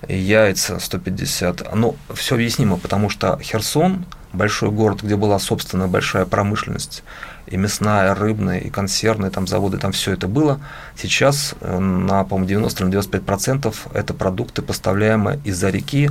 яйца 0.08 0.80
150. 0.80 1.76
Ну, 1.76 1.96
все 2.14 2.36
объяснимо, 2.36 2.78
потому 2.78 3.10
что 3.10 3.40
Херсон, 3.42 4.06
большой 4.34 4.72
город, 4.72 5.04
где 5.04 5.16
была 5.16 5.40
собственная 5.40 5.88
большая 5.88 6.26
промышленность, 6.26 7.04
и 7.48 7.58
мясная, 7.58 8.16
рыбная, 8.16 8.60
и 8.60 8.70
консервная, 8.70 9.30
там 9.30 9.48
заводы, 9.48 9.78
там 9.78 9.92
все 9.92 10.14
это 10.14 10.28
было. 10.28 10.60
Сейчас 10.96 11.56
э, 11.62 11.80
на, 11.80 12.24
по-моему, 12.24 12.68
90-95% 12.68 13.76
это 13.94 14.14
продукты, 14.14 14.62
поставляемые 14.62 15.40
из-за 15.44 15.70
реки, 15.70 16.10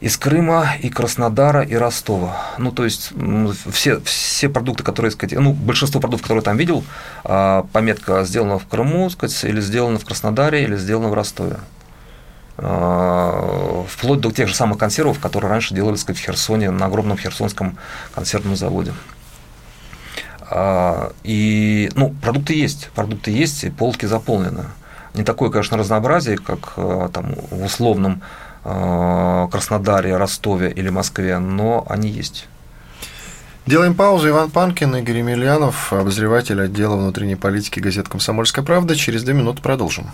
из 0.00 0.16
Крыма, 0.16 0.76
и 0.80 0.88
Краснодара, 0.88 1.62
и 1.62 1.74
Ростова. 1.74 2.46
Ну, 2.56 2.72
то 2.72 2.84
есть 2.84 3.12
все, 3.70 4.00
все 4.00 4.48
продукты, 4.48 4.82
которые, 4.82 5.12
сказать, 5.12 5.38
ну, 5.38 5.52
большинство 5.52 6.00
продуктов, 6.00 6.22
которые 6.22 6.40
я 6.40 6.44
там 6.44 6.56
видел, 6.56 6.84
а, 7.22 7.66
пометка 7.72 8.24
сделана 8.24 8.58
в 8.58 8.66
Крыму, 8.66 9.10
сказать, 9.10 9.44
или 9.44 9.60
сделана 9.60 9.98
в 9.98 10.04
Краснодаре, 10.06 10.64
или 10.64 10.76
сделана 10.76 11.08
в 11.08 11.14
Ростове. 11.14 11.58
А, 12.56 13.84
вплоть 13.88 14.20
до 14.20 14.30
тех 14.30 14.48
же 14.48 14.54
самых 14.54 14.78
консервов, 14.78 15.18
которые 15.18 15.50
раньше 15.50 15.74
делали, 15.74 15.96
сказать, 15.96 16.20
в 16.20 16.24
Херсоне, 16.24 16.70
на 16.70 16.86
огромном 16.86 17.18
херсонском 17.18 17.76
консервном 18.14 18.56
заводе. 18.56 18.94
А, 20.40 21.12
и, 21.24 21.90
ну, 21.94 22.14
продукты 22.22 22.54
есть, 22.54 22.88
продукты 22.94 23.32
есть, 23.32 23.64
и 23.64 23.70
полки 23.70 24.06
заполнены. 24.06 24.64
Не 25.12 25.24
такое, 25.24 25.50
конечно, 25.50 25.76
разнообразие, 25.76 26.38
как 26.38 26.74
там 27.12 27.34
в 27.50 27.64
условном 27.64 28.22
Краснодаре, 28.62 30.16
Ростове 30.16 30.70
или 30.70 30.88
Москве, 30.88 31.38
но 31.38 31.84
они 31.88 32.08
есть. 32.08 32.46
Делаем 33.66 33.94
паузу. 33.94 34.28
Иван 34.28 34.50
Панкин, 34.50 34.96
Игорь 34.96 35.18
Емельянов, 35.18 35.92
обозреватель 35.92 36.60
отдела 36.60 36.96
внутренней 36.96 37.36
политики 37.36 37.78
газет 37.78 38.08
«Комсомольская 38.08 38.64
правда». 38.64 38.96
Через 38.96 39.22
две 39.22 39.34
минуты 39.34 39.62
продолжим. 39.62 40.10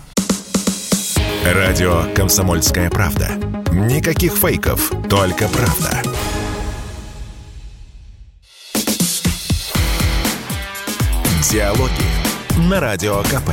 Радио 1.45 2.03
«Комсомольская 2.15 2.89
правда». 2.89 3.31
Никаких 3.71 4.33
фейков, 4.33 4.91
только 5.09 5.47
правда. 5.47 6.01
Диалоги 11.49 12.69
на 12.69 12.79
Радио 12.79 13.23
КП. 13.23 13.51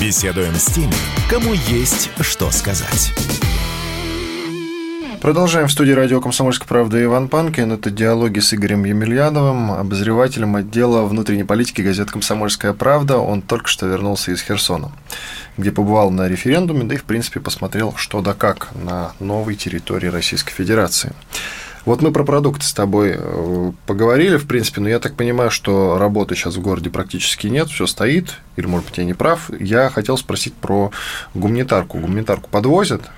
Беседуем 0.00 0.54
с 0.54 0.66
теми, 0.66 0.92
кому 1.30 1.52
есть 1.52 2.10
что 2.20 2.50
сказать. 2.50 3.12
Продолжаем 5.24 5.68
в 5.68 5.72
студии 5.72 5.92
радио 5.92 6.20
«Комсомольская 6.20 6.68
правда» 6.68 7.02
Иван 7.02 7.28
Панкин. 7.28 7.72
Это 7.72 7.90
диалоги 7.90 8.40
с 8.40 8.52
Игорем 8.52 8.84
Емельяновым, 8.84 9.72
обозревателем 9.72 10.54
отдела 10.54 11.06
внутренней 11.06 11.44
политики 11.44 11.80
газет 11.80 12.10
«Комсомольская 12.10 12.74
правда». 12.74 13.16
Он 13.16 13.40
только 13.40 13.68
что 13.68 13.86
вернулся 13.86 14.32
из 14.32 14.42
Херсона, 14.42 14.92
где 15.56 15.72
побывал 15.72 16.10
на 16.10 16.28
референдуме, 16.28 16.84
да 16.84 16.96
и, 16.96 16.98
в 16.98 17.04
принципе, 17.04 17.40
посмотрел, 17.40 17.94
что 17.96 18.20
да 18.20 18.34
как 18.34 18.68
на 18.74 19.12
новой 19.18 19.54
территории 19.54 20.08
Российской 20.08 20.52
Федерации. 20.52 21.14
Вот 21.86 22.02
мы 22.02 22.12
про 22.12 22.24
продукты 22.24 22.66
с 22.66 22.74
тобой 22.74 23.14
э, 23.16 23.72
поговорили, 23.86 24.36
в 24.36 24.46
принципе, 24.46 24.82
но 24.82 24.90
я 24.90 24.98
так 24.98 25.16
понимаю, 25.16 25.50
что 25.50 25.96
работы 25.96 26.34
сейчас 26.34 26.56
в 26.56 26.60
городе 26.60 26.90
практически 26.90 27.46
нет, 27.46 27.68
все 27.70 27.86
стоит, 27.86 28.34
или, 28.56 28.66
может 28.66 28.88
быть, 28.88 28.98
я 28.98 29.04
не 29.04 29.14
прав. 29.14 29.50
Я 29.58 29.88
хотел 29.88 30.18
спросить 30.18 30.52
про 30.52 30.90
гуманитарку. 31.32 31.98
Гуманитарку 31.98 32.50
подвозят? 32.50 33.10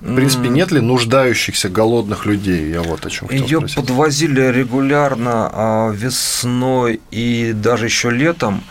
В 0.00 0.14
принципе, 0.14 0.48
нет 0.48 0.70
ли 0.70 0.80
нуждающихся 0.80 1.68
голодных 1.68 2.24
людей? 2.24 2.70
Я 2.70 2.82
вот 2.82 3.04
о 3.04 3.10
чем 3.10 3.26
хотел 3.28 3.44
Ее 3.44 3.58
спросить. 3.58 3.76
подвозили 3.76 4.40
регулярно 4.42 5.50
а, 5.52 5.90
весной 5.90 7.00
и 7.10 7.52
даже 7.52 7.86
еще 7.86 8.10
летом. 8.10 8.62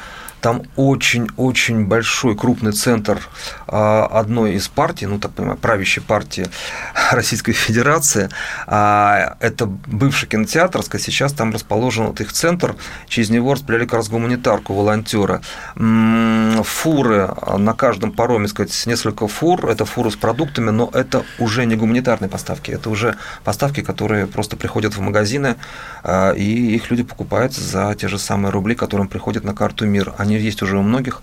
Там 0.41 0.63
очень-очень 0.75 1.85
большой, 1.85 2.35
крупный 2.35 2.71
центр 2.71 3.27
а, 3.67 4.05
одной 4.05 4.53
из 4.53 4.67
партий, 4.67 5.07
ну, 5.07 5.19
так 5.19 5.31
понимаю, 5.31 5.57
правящей 5.57 6.03
партии 6.03 6.47
Российской 7.11 7.53
Федерации. 7.53 8.29
А, 8.67 9.37
это 9.39 9.65
бывший 9.65 10.27
кинотеатр, 10.27 10.83
сейчас 10.99 11.33
там 11.33 11.53
расположен 11.53 12.07
вот 12.07 12.21
их 12.21 12.31
центр, 12.31 12.75
через 13.07 13.29
него 13.29 13.53
распределяли 13.53 13.85
как 13.85 13.95
раз 13.95 14.09
гуманитарку, 14.09 14.73
волонтеры. 14.73 15.41
Фуры 15.75 17.29
на 17.57 17.73
каждом 17.73 18.11
пароме, 18.11 18.47
сказать, 18.47 18.85
несколько 18.85 19.27
фур, 19.27 19.67
это 19.67 19.85
фуры 19.85 20.11
с 20.11 20.15
продуктами, 20.15 20.69
но 20.69 20.89
это 20.93 21.23
уже 21.39 21.65
не 21.65 21.75
гуманитарные 21.75 22.29
поставки, 22.29 22.71
это 22.71 22.89
уже 22.89 23.15
поставки, 23.43 23.81
которые 23.81 24.27
просто 24.27 24.57
приходят 24.57 24.95
в 24.95 25.01
магазины, 25.01 25.55
а, 26.03 26.31
и 26.31 26.75
их 26.75 26.91
люди 26.91 27.03
покупают 27.03 27.53
за 27.53 27.95
те 27.95 28.07
же 28.07 28.19
самые 28.19 28.51
рубли, 28.51 28.75
которым 28.75 29.07
приходят 29.07 29.43
на 29.43 29.55
карту 29.55 29.85
МИР 29.85 30.13
они 30.26 30.26
есть 30.35 30.61
уже 30.61 30.77
у 30.77 30.81
многих 30.81 31.21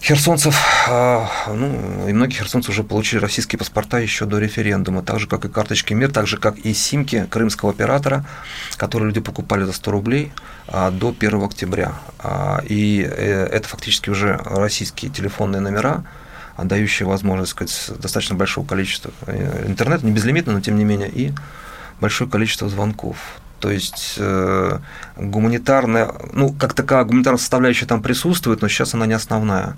херсонцев, 0.00 0.56
а, 0.88 1.28
ну, 1.48 2.08
и 2.08 2.12
многие 2.12 2.34
херсонцы 2.34 2.70
уже 2.70 2.84
получили 2.84 3.20
российские 3.20 3.58
паспорта 3.58 3.98
еще 3.98 4.26
до 4.26 4.38
референдума, 4.38 5.02
так 5.02 5.18
же, 5.18 5.26
как 5.26 5.44
и 5.44 5.48
карточки 5.48 5.92
МИР, 5.92 6.12
так 6.12 6.26
же, 6.26 6.38
как 6.38 6.58
и 6.58 6.72
симки 6.72 7.26
крымского 7.30 7.72
оператора, 7.72 8.24
которые 8.76 9.08
люди 9.08 9.20
покупали 9.20 9.64
за 9.64 9.72
100 9.72 9.90
рублей 9.90 10.32
а, 10.68 10.90
до 10.90 11.14
1 11.18 11.42
октября. 11.42 11.94
А, 12.18 12.62
и 12.64 13.02
э, 13.02 13.46
это 13.46 13.68
фактически 13.68 14.10
уже 14.10 14.40
российские 14.44 15.10
телефонные 15.10 15.60
номера, 15.60 16.04
дающие 16.56 17.06
возможность 17.06 17.52
сказать, 17.52 17.90
достаточно 18.00 18.34
большого 18.34 18.66
количества 18.66 19.12
э, 19.26 19.66
интернета, 19.66 20.06
не 20.06 20.12
безлимитно, 20.12 20.52
но 20.52 20.60
тем 20.60 20.76
не 20.76 20.84
менее, 20.84 21.10
и 21.10 21.32
большое 22.00 22.30
количество 22.30 22.68
звонков. 22.68 23.16
То 23.60 23.70
есть 23.70 24.14
э, 24.18 24.78
гуманитарная, 25.16 26.12
ну, 26.32 26.52
как 26.52 26.74
такая 26.74 27.04
гуманитарная 27.04 27.38
составляющая 27.38 27.86
там 27.86 28.02
присутствует, 28.02 28.62
но 28.62 28.68
сейчас 28.68 28.94
она 28.94 29.06
не 29.06 29.14
основная. 29.14 29.74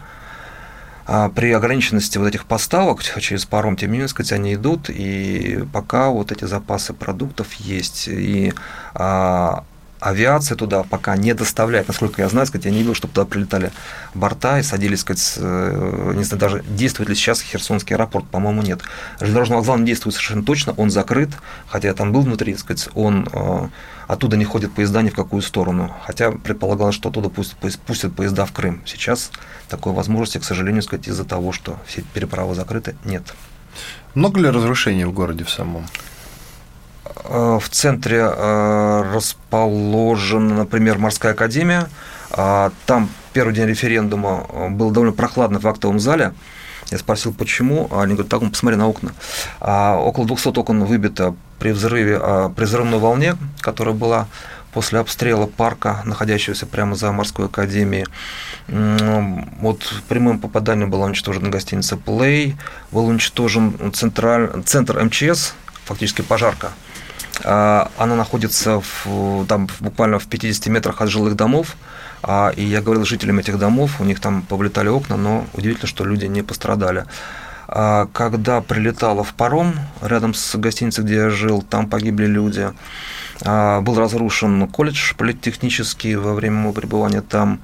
А 1.07 1.29
при 1.29 1.51
ограниченности 1.51 2.19
вот 2.19 2.29
этих 2.29 2.45
поставок 2.45 3.03
через 3.03 3.45
паром, 3.45 3.77
тем 3.77 3.91
не 3.91 3.95
менее, 3.95 4.09
сказать, 4.09 4.33
они 4.33 4.55
идут, 4.55 4.91
и 4.91 5.65
пока 5.73 6.11
вот 6.11 6.31
эти 6.31 6.45
запасы 6.45 6.93
продуктов 6.93 7.53
есть. 7.55 8.07
И 8.07 8.53
а, 8.95 9.65
авиация 10.01 10.57
туда 10.57 10.83
пока 10.83 11.17
не 11.17 11.35
доставляет, 11.35 11.89
насколько 11.89 12.23
я 12.23 12.29
знаю, 12.29 12.47
сказать, 12.47 12.65
я 12.65 12.71
не 12.71 12.79
видел, 12.79 12.95
чтобы 12.95 13.15
туда 13.15 13.27
прилетали 13.27 13.71
борта 14.15 14.59
и 14.59 14.63
садились, 14.63 15.01
сказать, 15.01 15.35
э, 15.37 16.13
не 16.17 16.25
знаю, 16.25 16.41
даже 16.41 16.65
действует 16.69 17.09
ли 17.11 17.15
сейчас 17.15 17.43
Херсонский 17.43 17.95
аэропорт, 17.95 18.27
по-моему, 18.27 18.63
нет. 18.63 18.81
Железнодорожный 19.21 19.57
вокзал 19.57 19.79
не 19.79 19.87
действует 19.87 20.15
совершенно 20.15 20.43
точно, 20.43 20.73
он 20.77 20.91
закрыт, 20.91 21.31
хотя 21.67 21.89
я 21.89 21.95
там 21.95 22.13
был 22.13 22.23
внутри, 22.23 22.57
сказать, 22.57 22.89
он 22.95 23.29
э, 23.33 23.69
оттуда 24.09 24.37
не 24.37 24.45
ходит 24.45 24.73
поезда 24.73 25.03
ни 25.03 25.11
в 25.11 25.15
какую 25.15 25.43
сторону, 25.43 25.95
хотя 26.05 26.33
предполагалось, 26.33 26.95
что 26.95 27.11
оттуда 27.11 27.29
пустят, 27.29 27.59
пустят 27.59 28.15
поезда 28.17 28.47
в 28.47 28.53
Крым. 28.53 28.83
Сейчас 28.87 29.31
такой 29.69 29.93
возможности, 29.93 30.39
к 30.39 30.45
сожалению, 30.45 30.83
сказать, 30.83 31.09
из-за 31.09 31.25
того, 31.25 31.53
что 31.53 31.79
все 31.87 32.03
переправы 32.15 32.55
закрыты, 32.55 32.97
нет. 33.05 33.35
Много 34.15 34.41
ли 34.41 34.49
разрушений 34.49 35.05
в 35.05 35.13
городе 35.13 35.45
в 35.45 35.51
самом? 35.51 35.87
Э, 37.05 37.59
в 37.61 37.69
центре 37.69 38.19
э, 38.21 39.13
расположена, 39.15 40.55
например, 40.55 40.99
морская 40.99 41.33
академия. 41.33 41.89
А 42.33 42.73
там 42.87 43.09
первый 43.33 43.55
день 43.55 43.67
референдума 43.67 44.47
э, 44.49 44.69
было 44.69 44.93
довольно 44.93 45.13
прохладно 45.13 45.59
в 45.59 45.67
актовом 45.67 46.01
зале. 46.01 46.33
Я 46.91 46.99
спросил, 46.99 47.33
почему. 47.33 47.89
Они 47.93 48.15
говорят, 48.15 48.29
так, 48.29 48.41
посмотри 48.51 48.77
на 48.77 48.89
окна. 48.89 49.13
А 49.61 49.97
около 49.97 50.27
200 50.27 50.49
окон 50.59 50.85
выбито 50.85 51.37
при 51.59 51.71
взрыве, 51.71 52.19
а, 52.21 52.49
при 52.49 52.65
взрывной 52.65 52.99
волне, 52.99 53.37
которая 53.61 53.95
была 53.95 54.27
после 54.73 54.99
обстрела 54.99 55.47
парка, 55.47 56.03
находящегося 56.05 56.67
прямо 56.67 56.97
за 56.97 57.13
морской 57.13 57.47
академией. 57.47 58.07
Вот 58.67 59.83
прямым 60.09 60.41
попаданием 60.41 60.91
была 60.91 61.07
уничтожена 61.07 61.49
гостиница 61.49 61.95
Play, 61.97 62.55
был 62.91 63.07
уничтожен 63.07 63.93
централь, 63.93 64.51
центр 64.65 65.01
МЧС, 65.05 65.55
фактически 65.85 66.23
пожарка– 66.23 66.71
она 67.45 68.17
находится 68.17 68.81
в, 68.81 69.47
там, 69.47 69.69
буквально 69.81 70.19
в 70.19 70.27
50 70.27 70.67
метрах 70.67 71.01
от 71.01 71.09
жилых 71.09 71.37
домов. 71.37 71.77
А, 72.23 72.53
и 72.55 72.63
я 72.63 72.83
говорил 72.83 73.05
с 73.05 73.09
жителями 73.09 73.41
этих 73.41 73.59
домов, 73.59 74.01
у 74.01 74.05
них 74.05 74.21
там 74.21 74.43
повлетали 74.43 74.89
окна, 74.89 75.17
но 75.17 75.47
удивительно, 75.55 75.89
что 75.89 76.05
люди 76.05 76.27
не 76.27 76.43
пострадали. 76.43 77.07
А, 77.73 78.09
когда 78.13 78.61
прилетала 78.61 79.23
в 79.23 79.33
паром 79.35 79.75
рядом 80.03 80.35
с 80.35 80.57
гостиницей, 80.57 81.05
где 81.05 81.15
я 81.15 81.31
жил, 81.31 81.63
там 81.63 81.89
погибли 81.89 82.27
люди. 82.27 82.69
А, 83.43 83.81
был 83.81 83.97
разрушен 83.97 84.67
колледж 84.67 85.15
политехнический 85.15 86.17
во 86.17 86.35
время 86.35 86.57
моего 86.57 86.73
пребывания 86.73 87.21
там. 87.21 87.61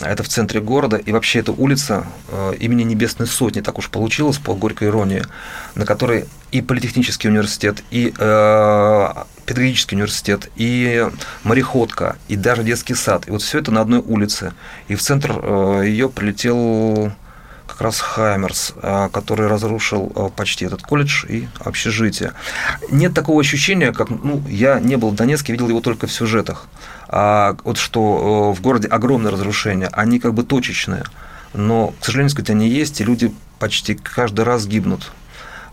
Это 0.00 0.22
в 0.22 0.28
центре 0.28 0.62
города. 0.62 0.96
И 0.96 1.12
вообще 1.12 1.40
эта 1.40 1.52
улица 1.52 2.06
э, 2.28 2.54
имени 2.60 2.82
Небесной 2.84 3.28
Сотни, 3.28 3.60
так 3.60 3.78
уж 3.78 3.90
получилось, 3.90 4.38
по 4.38 4.54
горькой 4.54 4.88
иронии, 4.88 5.22
на 5.74 5.84
которой 5.84 6.24
и 6.50 6.62
политехнический 6.62 7.28
университет, 7.28 7.84
и 7.90 8.14
э, 8.18 9.08
педагогический 9.44 9.96
университет, 9.96 10.50
и 10.56 11.06
мореходка, 11.44 12.16
и 12.28 12.36
даже 12.36 12.64
детский 12.64 12.94
сад. 12.94 13.28
И 13.28 13.30
вот 13.30 13.42
все 13.42 13.58
это 13.58 13.70
на 13.70 13.82
одной 13.82 14.00
улице. 14.00 14.54
И 14.88 14.94
в 14.94 15.02
центр 15.02 15.38
э, 15.42 15.82
ее 15.86 16.08
прилетел 16.08 17.12
раз 17.82 18.00
Хаймерс, 18.00 18.74
а, 18.76 19.08
который 19.08 19.46
разрушил 19.48 20.12
а, 20.14 20.28
почти 20.28 20.64
этот 20.64 20.82
колледж 20.82 21.26
и 21.28 21.48
общежитие. 21.60 22.32
Нет 22.90 23.14
такого 23.14 23.40
ощущения, 23.40 23.92
как 23.92 24.10
ну, 24.10 24.42
я 24.48 24.80
не 24.80 24.96
был 24.96 25.10
в 25.10 25.14
Донецке, 25.14 25.52
видел 25.52 25.68
его 25.68 25.80
только 25.80 26.06
в 26.06 26.12
сюжетах. 26.12 26.66
А 27.08 27.56
вот 27.64 27.76
что 27.76 28.52
в 28.52 28.60
городе 28.60 28.88
огромное 28.88 29.30
разрушение, 29.30 29.88
они 29.92 30.18
как 30.18 30.34
бы 30.34 30.42
точечные. 30.44 31.04
Но, 31.52 31.92
к 32.00 32.04
сожалению, 32.04 32.30
сказать, 32.30 32.50
они 32.50 32.68
есть, 32.68 33.00
и 33.00 33.04
люди 33.04 33.34
почти 33.58 33.94
каждый 33.94 34.44
раз 34.44 34.66
гибнут. 34.66 35.12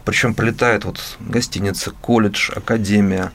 Причем 0.03 0.33
прилетает 0.33 0.85
вот 0.85 0.99
гостиница, 1.19 1.91
колледж, 1.91 2.51
академия, 2.55 3.31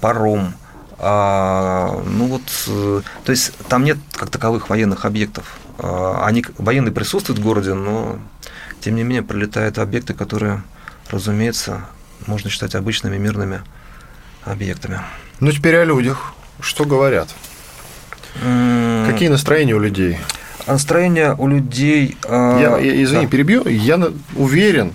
паром. 0.00 0.54
А, 0.98 2.02
ну 2.06 2.26
вот, 2.26 2.42
э, 2.68 3.02
то 3.24 3.30
есть 3.30 3.52
там 3.68 3.84
нет 3.84 3.98
как 4.12 4.30
таковых 4.30 4.70
военных 4.70 5.04
объектов. 5.04 5.58
А, 5.78 6.24
они, 6.24 6.44
военные 6.58 6.92
присутствуют 6.92 7.38
в 7.38 7.42
городе, 7.42 7.74
но 7.74 8.18
тем 8.80 8.96
не 8.96 9.02
менее 9.02 9.22
прилетают 9.22 9.78
объекты, 9.78 10.14
которые, 10.14 10.62
разумеется, 11.10 11.86
можно 12.26 12.48
считать 12.48 12.74
обычными 12.74 13.18
мирными 13.18 13.60
объектами. 14.44 15.00
Ну, 15.40 15.52
теперь 15.52 15.76
о 15.76 15.84
людях. 15.84 16.32
Что 16.60 16.84
говорят? 16.84 17.28
Какие 19.06 19.28
настроения 19.28 19.74
у 19.74 19.80
людей? 19.80 20.18
Настроение 20.66 21.34
у 21.36 21.46
людей... 21.46 22.16
А, 22.24 22.58
я, 22.58 22.78
я 22.78 23.02
извини, 23.02 23.26
да. 23.26 23.30
перебью. 23.30 23.68
Я 23.68 24.00
уверен, 24.34 24.94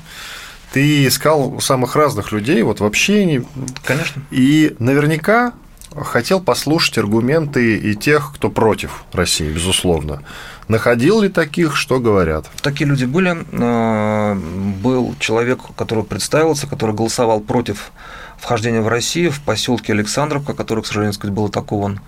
ты 0.74 1.08
искал 1.08 1.60
самых 1.62 1.96
разных 1.96 2.32
людей 2.32 2.62
вот 2.64 2.80
в 2.80 2.86
общении. 2.86 3.46
Конечно. 3.84 4.24
И 4.32 4.76
наверняка 4.80 5.54
хотел 5.96 6.40
послушать 6.40 6.98
аргументы 6.98 7.78
и 7.78 7.96
тех, 7.96 8.34
кто 8.36 8.50
против 8.50 9.04
России, 9.12 9.52
безусловно. 9.52 10.24
Находил 10.68 11.22
ли 11.22 11.30
таких, 11.30 11.76
что 11.76 12.00
говорят? 12.00 12.50
Такие 12.62 12.88
люди 12.88 13.06
были. 13.06 13.38
А, 13.54 14.36
был 14.36 15.16
человек, 15.20 15.60
который 15.76 16.04
представился, 16.04 16.68
который 16.68 16.96
голосовал 16.96 17.42
против 17.42 17.92
вхождения 18.38 18.82
в 18.82 18.88
Россию 18.88 19.32
в 19.32 19.42
поселке 19.42 19.94
Александровка, 19.94 20.54
который, 20.54 20.84
к 20.84 20.88
сожалению, 20.88 21.14
сказать, 21.14 21.36
был 21.36 21.46
атакован 21.46 22.00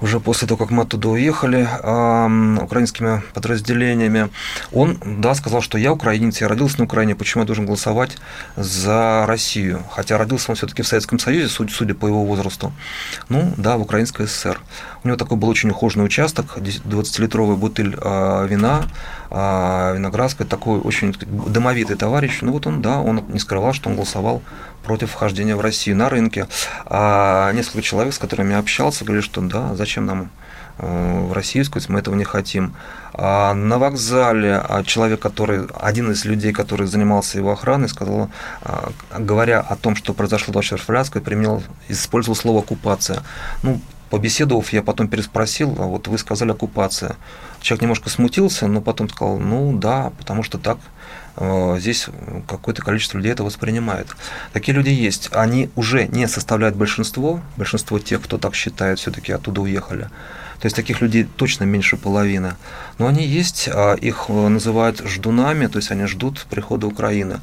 уже 0.00 0.20
после 0.20 0.46
того, 0.46 0.58
как 0.58 0.70
мы 0.70 0.82
оттуда 0.82 1.08
уехали 1.08 1.66
э, 1.66 2.58
украинскими 2.62 3.22
подразделениями, 3.32 4.30
он, 4.72 4.98
да, 5.04 5.34
сказал, 5.34 5.62
что 5.62 5.78
я 5.78 5.92
украинец, 5.92 6.40
я 6.40 6.48
родился 6.48 6.78
на 6.78 6.84
Украине, 6.84 7.14
почему 7.14 7.42
я 7.42 7.46
должен 7.46 7.66
голосовать 7.66 8.18
за 8.56 9.24
Россию? 9.26 9.82
Хотя 9.90 10.18
родился 10.18 10.50
он 10.50 10.56
все-таки 10.56 10.82
в 10.82 10.88
Советском 10.88 11.18
Союзе, 11.18 11.48
судя, 11.48 11.72
судя 11.72 11.94
по 11.94 12.06
его 12.06 12.24
возрасту. 12.24 12.72
Ну, 13.28 13.52
да, 13.56 13.76
в 13.76 13.82
Украинской 13.82 14.26
ССР. 14.26 14.60
У 15.02 15.08
него 15.08 15.16
такой 15.16 15.38
был 15.38 15.48
очень 15.48 15.70
ухоженный 15.70 16.04
участок, 16.04 16.58
20-литровая 16.58 17.56
бутыль 17.56 17.96
э, 17.96 18.46
вина, 18.48 18.84
э, 19.30 19.94
виноградская, 19.94 20.46
такой 20.46 20.80
очень 20.80 21.14
дымовитый 21.22 21.96
товарищ. 21.96 22.38
Ну, 22.42 22.52
вот 22.52 22.66
он, 22.66 22.82
да, 22.82 23.00
он 23.00 23.24
не 23.28 23.38
скрывал, 23.38 23.72
что 23.72 23.88
он 23.88 23.96
голосовал 23.96 24.42
против 24.86 25.10
вхождения 25.10 25.56
в 25.56 25.60
Россию 25.60 25.96
на 25.96 26.08
рынке. 26.08 26.46
А 26.86 27.52
несколько 27.52 27.82
человек, 27.82 28.14
с 28.14 28.18
которыми 28.18 28.52
я 28.52 28.58
общался, 28.58 29.04
говорили, 29.04 29.24
что 29.24 29.40
да, 29.40 29.74
зачем 29.74 29.85
нам 29.94 30.30
э, 30.78 31.26
в 31.26 31.32
Россию, 31.32 31.64
сказать, 31.64 31.88
мы 31.88 32.00
этого 32.00 32.14
не 32.14 32.24
хотим. 32.24 32.74
А 33.14 33.54
на 33.54 33.78
вокзале 33.78 34.56
а 34.56 34.82
человек, 34.84 35.20
который, 35.20 35.66
один 35.80 36.10
из 36.12 36.24
людей, 36.24 36.52
который 36.52 36.86
занимался 36.86 37.38
его 37.38 37.52
охраной, 37.52 37.88
сказал, 37.88 38.30
а, 38.62 38.92
говоря 39.18 39.60
о 39.60 39.76
том, 39.76 39.96
что 39.96 40.12
произошло 40.12 40.52
24 40.52 40.84
февраля, 40.84 41.24
применил, 41.24 41.62
использовал 41.88 42.36
слово 42.36 42.60
оккупация. 42.60 43.22
Ну, 43.62 43.80
побеседовав, 44.10 44.72
я 44.72 44.82
потом 44.82 45.08
переспросил, 45.08 45.74
а 45.78 45.86
вот 45.86 46.08
вы 46.08 46.18
сказали 46.18 46.50
оккупация. 46.50 47.16
Человек 47.60 47.82
немножко 47.82 48.10
смутился, 48.10 48.66
но 48.66 48.80
потом 48.80 49.08
сказал, 49.08 49.38
ну 49.38 49.76
да, 49.76 50.12
потому 50.18 50.42
что 50.42 50.58
так 50.58 50.78
Э, 50.78 50.95
здесь 51.78 52.06
какое-то 52.48 52.82
количество 52.82 53.18
людей 53.18 53.32
это 53.32 53.44
воспринимает. 53.44 54.08
Такие 54.52 54.74
люди 54.74 54.90
есть. 54.90 55.28
Они 55.32 55.70
уже 55.76 56.06
не 56.08 56.28
составляют 56.28 56.76
большинство, 56.76 57.40
большинство 57.56 57.98
тех, 57.98 58.22
кто 58.22 58.38
так 58.38 58.54
считает, 58.54 58.98
все-таки 58.98 59.32
оттуда 59.32 59.60
уехали. 59.60 60.08
То 60.60 60.66
есть 60.66 60.76
таких 60.76 61.00
людей 61.00 61.24
точно 61.24 61.64
меньше 61.64 61.96
половины. 61.96 62.54
Но 62.98 63.06
они 63.06 63.26
есть, 63.26 63.68
а 63.72 63.94
их 63.94 64.26
э, 64.28 64.48
называют 64.48 65.02
ждунами, 65.06 65.66
то 65.66 65.78
есть 65.78 65.90
они 65.90 66.06
ждут 66.06 66.46
прихода 66.48 66.86
Украины. 66.86 67.40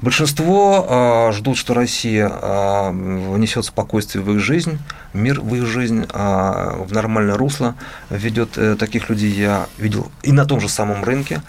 Большинство 0.00 0.86
а, 0.86 1.32
ждут, 1.32 1.56
что 1.56 1.72
Россия 1.72 2.28
а, 2.30 2.90
внесет 2.90 3.64
спокойствие 3.64 4.22
в 4.22 4.32
их 4.32 4.40
жизнь, 4.40 4.78
мир 5.14 5.40
в 5.40 5.54
их 5.54 5.64
жизнь, 5.64 6.04
в 6.12 6.88
нормальное 6.90 7.36
русло 7.36 7.74
ведет. 8.10 8.58
Э, 8.58 8.76
таких 8.76 9.08
людей 9.08 9.30
я 9.30 9.66
видел 9.78 10.10
и 10.22 10.32
на 10.32 10.44
том 10.44 10.60
же 10.60 10.68
самом 10.68 11.04
рынке. 11.04 11.40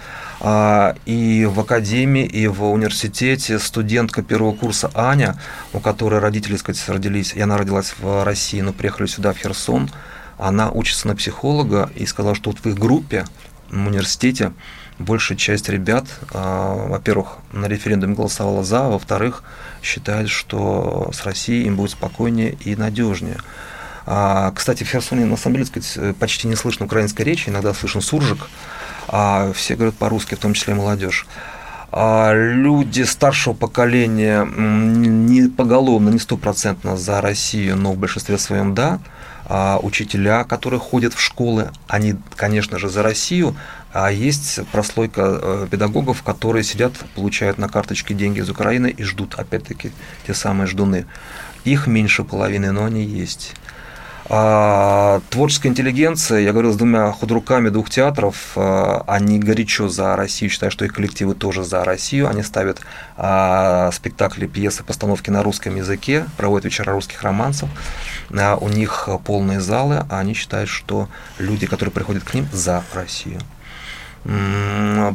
А, 0.47 0.95
и 1.07 1.49
в 1.51 1.59
академии, 1.59 2.23
и 2.23 2.45
в 2.45 2.65
университете 2.65 3.57
студентка 3.57 4.21
первого 4.21 4.53
курса 4.53 4.91
Аня, 4.93 5.37
у 5.73 5.79
которой 5.79 6.19
родители, 6.19 6.55
сказать, 6.55 6.87
родились, 6.87 7.33
и 7.33 7.41
она 7.41 7.57
родилась 7.57 7.95
в 7.97 8.23
России, 8.23 8.61
но 8.61 8.71
приехали 8.71 9.07
сюда, 9.07 9.33
в 9.33 9.39
Херсон, 9.39 9.89
она 10.37 10.69
учится 10.69 11.07
на 11.07 11.15
психолога 11.15 11.89
и 11.95 12.05
сказала, 12.05 12.35
что 12.35 12.51
вот 12.51 12.59
в 12.59 12.65
их 12.67 12.77
группе, 12.77 13.25
в 13.71 13.87
университете, 13.87 14.53
большая 14.99 15.35
часть 15.35 15.67
ребят, 15.67 16.05
а, 16.31 16.89
во-первых, 16.89 17.39
на 17.51 17.65
референдуме 17.65 18.13
голосовала 18.13 18.63
за, 18.63 18.85
а 18.85 18.89
во-вторых, 18.89 19.41
считает, 19.81 20.29
что 20.29 21.09
с 21.11 21.23
Россией 21.23 21.65
им 21.65 21.75
будет 21.75 21.89
спокойнее 21.89 22.55
и 22.63 22.75
надежнее. 22.75 23.39
Кстати, 24.05 24.83
в 24.83 24.87
Херсоне, 24.87 25.25
на 25.25 25.35
самом 25.35 25.55
деле, 25.55 25.65
сказать, 25.65 26.15
почти 26.17 26.47
не 26.47 26.55
слышно 26.55 26.85
украинской 26.85 27.23
речи, 27.23 27.49
иногда 27.49 27.73
слышен 27.73 28.01
суржик, 28.01 28.37
а 28.43 28.84
все 29.53 29.75
говорят 29.75 29.95
по-русски, 29.95 30.35
в 30.35 30.39
том 30.39 30.53
числе 30.53 30.75
молодежь. 30.75 31.25
А 31.91 32.33
люди 32.33 33.03
старшего 33.03 33.53
поколения 33.53 34.45
не 34.45 35.47
поголовно, 35.47 36.09
не 36.09 36.19
стопроцентно 36.19 36.97
за 36.97 37.21
Россию, 37.21 37.77
но 37.77 37.93
в 37.93 37.97
большинстве 37.97 38.37
своем 38.37 38.75
да. 38.75 38.99
А 39.47 39.79
учителя, 39.81 40.43
которые 40.43 40.79
ходят 40.79 41.13
в 41.13 41.21
школы, 41.21 41.71
они, 41.87 42.15
конечно 42.35 42.79
же, 42.79 42.89
за 42.89 43.03
Россию, 43.03 43.55
а 43.93 44.11
есть 44.11 44.59
прослойка 44.71 45.39
э, 45.41 45.67
педагогов, 45.69 46.23
которые 46.23 46.63
сидят, 46.63 46.93
получают 47.13 47.59
на 47.59 47.69
карточке 47.69 48.13
деньги 48.13 48.39
из 48.39 48.49
Украины 48.49 48.87
и 48.87 49.03
ждут, 49.03 49.35
опять-таки, 49.35 49.91
те 50.27 50.33
самые 50.33 50.67
ждуны. 50.67 51.05
Их 51.63 51.87
меньше 51.87 52.23
половины, 52.23 52.71
но 52.71 52.85
они 52.85 53.05
есть. 53.05 53.53
А, 54.27 55.21
творческая 55.29 55.69
интеллигенция, 55.69 56.39
я 56.39 56.51
говорил 56.51 56.73
с 56.73 56.77
двумя 56.77 57.11
худруками 57.11 57.69
двух 57.69 57.91
театров, 57.91 58.53
а, 58.55 59.03
они 59.05 59.37
горячо 59.37 59.87
за 59.87 60.15
Россию, 60.15 60.49
считаю, 60.49 60.71
что 60.71 60.83
их 60.83 60.93
коллективы 60.93 61.35
тоже 61.35 61.63
за 61.63 61.83
Россию, 61.83 62.27
они 62.27 62.41
ставят 62.41 62.81
а, 63.17 63.91
спектакли, 63.91 64.47
пьесы, 64.47 64.83
постановки 64.83 65.29
на 65.29 65.43
русском 65.43 65.75
языке, 65.75 66.25
проводят 66.37 66.65
вечера 66.65 66.93
русских 66.93 67.21
романсов, 67.21 67.69
а, 68.35 68.55
у 68.55 68.67
них 68.67 69.07
полные 69.25 69.61
залы, 69.61 70.05
а 70.09 70.19
они 70.19 70.33
считают, 70.33 70.69
что 70.69 71.07
люди, 71.37 71.67
которые 71.67 71.93
приходят 71.93 72.23
к 72.23 72.33
ним, 72.33 72.47
за 72.51 72.83
Россию. 72.95 73.39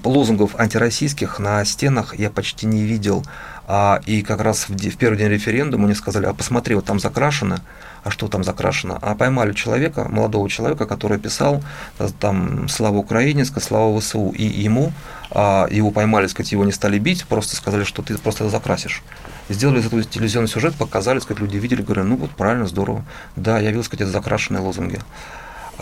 Лозунгов 0.05 0.55
антироссийских 0.55 1.41
на 1.41 1.65
стенах 1.65 2.17
я 2.17 2.31
почти 2.31 2.67
не 2.67 2.85
видел. 2.85 3.25
А, 3.67 4.01
и 4.07 4.23
как 4.23 4.41
раз 4.41 4.69
в, 4.69 4.73
в 4.73 4.97
первый 4.97 5.17
день 5.17 5.29
референдума 5.29 5.87
мне 5.87 5.95
сказали, 5.95 6.27
а 6.27 6.35
посмотри, 6.35 6.75
вот 6.75 6.85
там 6.85 6.99
закрашено, 6.99 7.61
а 8.03 8.11
что 8.11 8.29
там 8.29 8.45
закрашено? 8.45 8.99
А 9.01 9.15
поймали 9.15 9.53
человека, 9.53 10.07
молодого 10.09 10.49
человека, 10.49 10.87
который 10.87 11.19
писал 11.19 11.63
э, 11.99 12.09
там 12.19 12.69
«Слава 12.69 12.97
Украине», 12.97 13.45
«Слава 13.45 13.99
ВСУ», 14.01 14.31
и 14.31 14.45
ему, 14.45 14.93
а, 15.31 15.67
его 15.71 15.91
поймали, 15.91 16.27
сказать, 16.27 16.53
его 16.53 16.65
не 16.65 16.73
стали 16.73 16.99
бить, 16.99 17.25
просто 17.27 17.57
сказали, 17.57 17.85
что 17.85 18.03
ты 18.03 18.17
просто 18.19 18.45
это 18.45 18.51
закрасишь. 18.51 19.03
Сделали 19.49 19.85
этого 19.85 20.03
телевизионный 20.03 20.49
сюжет, 20.49 20.75
показали, 20.75 21.19
сказать, 21.19 21.41
люди 21.41 21.57
видели, 21.57 21.83
говорят, 21.83 22.07
ну 22.07 22.17
вот 22.17 22.31
правильно, 22.31 22.67
здорово. 22.67 23.05
Да, 23.37 23.59
я 23.59 23.69
видел, 23.69 23.85
сказать, 23.85 24.03
это 24.03 24.13
закрашенные 24.13 24.63
лозунги. 24.63 25.01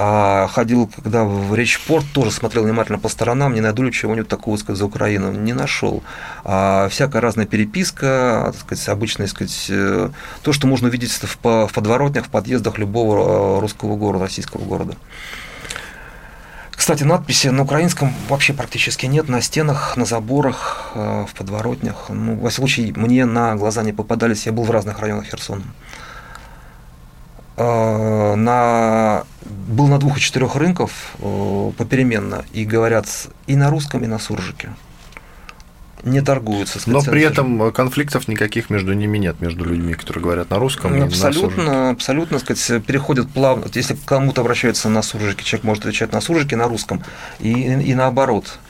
А 0.01 0.47
ходил, 0.47 0.89
когда 0.95 1.25
в 1.25 1.53
Речпорт, 1.57 2.07
тоже 2.13 2.31
смотрел 2.31 2.63
внимательно 2.63 3.01
по 3.01 3.09
сторонам, 3.09 3.53
не 3.53 3.61
найду 3.61 3.83
ли 3.83 3.91
чего-нибудь 3.91 4.29
такого, 4.29 4.57
сказать, 4.57 4.79
за 4.79 4.87
Украину. 4.87 5.33
Не 5.33 5.55
нашел. 5.55 6.05
А 6.45 6.89
всякая 6.89 7.21
разная 7.21 7.47
переписка, 7.47 8.53
так 8.53 8.61
сказать, 8.61 8.89
обычно, 8.91 9.25
так 9.25 9.35
сказать, 9.35 9.67
э, 9.71 10.11
то, 10.43 10.53
что 10.53 10.69
можно 10.69 10.87
увидеть 10.87 11.11
в, 11.11 11.37
подворотнях, 11.39 12.27
в 12.27 12.29
подъездах 12.29 12.79
любого 12.79 13.57
э, 13.57 13.61
русского 13.61 13.97
города, 13.97 14.27
российского 14.27 14.65
города. 14.65 14.95
Кстати, 16.71 17.03
надписи 17.03 17.49
на 17.49 17.65
украинском 17.65 18.15
вообще 18.29 18.53
практически 18.53 19.07
нет 19.07 19.29
на 19.29 19.43
стенах, 19.43 19.97
на 19.97 20.05
заборах, 20.05 20.93
э, 20.95 21.27
в 21.29 21.35
подворотнях. 21.35 22.07
Ну, 22.09 22.37
во 22.37 22.51
всяком 22.51 22.69
случае, 22.69 22.93
мне 22.95 23.25
на 23.25 23.57
глаза 23.57 23.83
не 23.83 23.93
попадались. 23.93 24.47
Я 24.47 24.53
был 24.53 24.63
в 24.63 24.71
разных 24.71 25.01
районах 25.01 25.25
Херсона. 25.25 25.65
Э, 27.59 28.35
на, 28.37 29.25
был 29.45 29.89
на 29.89 29.99
двух 29.99 30.19
и 30.19 30.21
четырех 30.21 30.55
рынков 30.55 31.17
э, 31.19 31.73
попеременно 31.77 32.45
и 32.53 32.65
говорят 32.65 33.07
и 33.49 33.57
на 33.57 33.69
русском, 33.69 34.05
и 34.05 34.07
на 34.07 34.21
суржике 34.21 34.71
не 36.05 36.21
торгуются. 36.21 36.79
Но 36.87 37.03
при 37.03 37.23
этом 37.23 37.73
конфликтов 37.73 38.29
никаких 38.29 38.71
между 38.71 38.93
ними 38.93 39.19
нет, 39.19 39.41
между 39.41 39.65
людьми, 39.65 39.95
которые 39.95 40.23
говорят 40.23 40.51
на 40.51 40.59
русском 40.61 40.97
ну, 40.97 41.07
абсолютно, 41.07 41.65
на 41.65 41.91
Абсолютно, 41.91 42.39
сказать, 42.39 42.85
переходят 42.85 43.29
плавно. 43.29 43.67
Если 43.75 43.97
кому-то 44.05 44.43
обращается 44.43 44.89
на 44.89 45.03
суржике, 45.03 45.45
человек 45.45 45.65
может 45.65 45.85
отвечать 45.85 46.13
на 46.13 46.21
суржике, 46.21 46.55
на 46.55 46.69
русском, 46.69 47.03
и, 47.41 47.51
и 47.51 47.95
наоборот. 47.97 48.61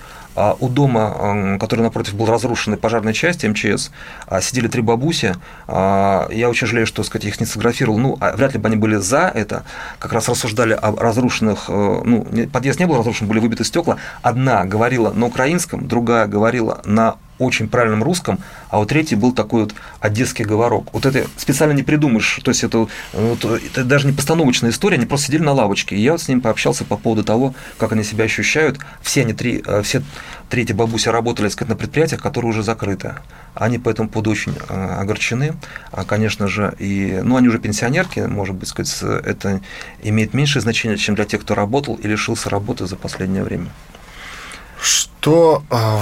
А 0.40 0.57
у 0.61 0.68
дома, 0.68 1.59
который 1.59 1.81
напротив 1.81 2.14
был 2.14 2.27
разрушенной 2.27 2.77
пожарной 2.77 3.12
части 3.12 3.46
МЧС, 3.46 3.90
а, 4.29 4.40
сидели 4.40 4.68
три 4.68 4.83
бабуси. 4.83 5.35
А, 5.66 6.29
я 6.31 6.48
очень 6.48 6.68
жалею, 6.68 6.87
что 6.87 7.03
сказать, 7.03 7.24
их 7.24 7.40
не 7.40 7.46
сфотографировал. 7.46 7.98
Ну, 7.98 8.16
вряд 8.20 8.53
ли 8.53 8.61
бы 8.61 8.68
они 8.68 8.77
были 8.77 8.94
за 8.96 9.33
это. 9.35 9.64
Как 9.98 10.12
раз 10.12 10.29
рассуждали 10.29 10.74
о 10.74 10.94
разрушенных... 10.94 11.64
Э, 11.68 12.03
ну, 12.05 12.24
подъезд 12.53 12.79
не 12.79 12.87
был 12.87 12.98
разрушен, 12.98 13.27
были 13.27 13.40
выбиты 13.40 13.64
стекла. 13.64 13.96
Одна 14.22 14.64
говорила 14.64 15.11
на 15.11 15.27
украинском, 15.27 15.88
другая 15.88 16.29
говорила 16.29 16.83
на 16.85 17.16
очень 17.38 17.68
правильном 17.68 18.03
русском, 18.03 18.40
а 18.70 18.79
вот 18.79 18.88
третий 18.88 19.16
был 19.16 19.33
такой 19.33 19.62
вот 19.62 19.74
одесский 20.01 20.44
говорок. 20.44 20.92
Вот 20.92 21.07
это 21.07 21.27
специально 21.37 21.72
не 21.72 21.83
придумаешь, 21.83 22.40
то 22.42 22.51
есть 22.51 22.64
это, 22.64 22.88
вот, 23.12 23.44
это 23.44 23.85
даже 23.85 24.07
не 24.07 24.12
постановочная 24.12 24.70
история, 24.70 24.96
они 24.96 25.07
просто 25.07 25.27
сидели 25.27 25.42
на 25.42 25.53
лавочке, 25.53 25.96
и 25.96 26.01
я 26.01 26.12
вот 26.12 26.22
с 26.22 26.29
ним 26.29 26.40
пообщался 26.40 26.85
по 26.85 26.96
поводу 26.96 27.24
того, 27.24 27.55
как 27.79 27.92
они 27.92 28.05
себя 28.05 28.24
ощущают. 28.24 28.79
Все 29.03 29.22
они 29.22 29.33
три, 29.33 29.62
э, 29.64 29.83
все 29.83 30.03
третьи 30.48 30.72
бабуси 30.72 31.09
работали, 31.09 31.48
сказать, 31.48 31.70
на 31.70 31.77
предприятиях, 31.77 32.22
которые 32.22 32.51
уже 32.51 32.62
закрыты. 32.62 33.14
Они 33.55 33.79
по 33.79 33.88
этому 33.88 34.09
поводу 34.09 34.31
очень 34.31 34.55
э, 34.68 34.96
огорчены, 35.01 35.55
а, 35.92 36.05
конечно 36.05 36.48
же, 36.48 36.74
и, 36.79 37.20
ну, 37.22 37.37
они 37.37 37.48
уже 37.48 37.59
пенсионерки, 37.59 38.20
может 38.20 38.55
быть, 38.55 38.68
сказать, 38.68 39.24
это 39.24 39.61
имеет 40.03 40.35
меньшее 40.35 40.62
значение, 40.62 40.98
чем 40.98 41.14
для 41.14 41.24
тех, 41.24 41.42
кто 41.42 41.55
работал 41.55 41.94
и 41.96 42.07
лишился 42.07 42.51
работы 42.51 42.87
за 42.87 42.96
последнее 42.96 43.44
время. 43.44 43.68
Что 44.81 45.62
а, 45.70 46.01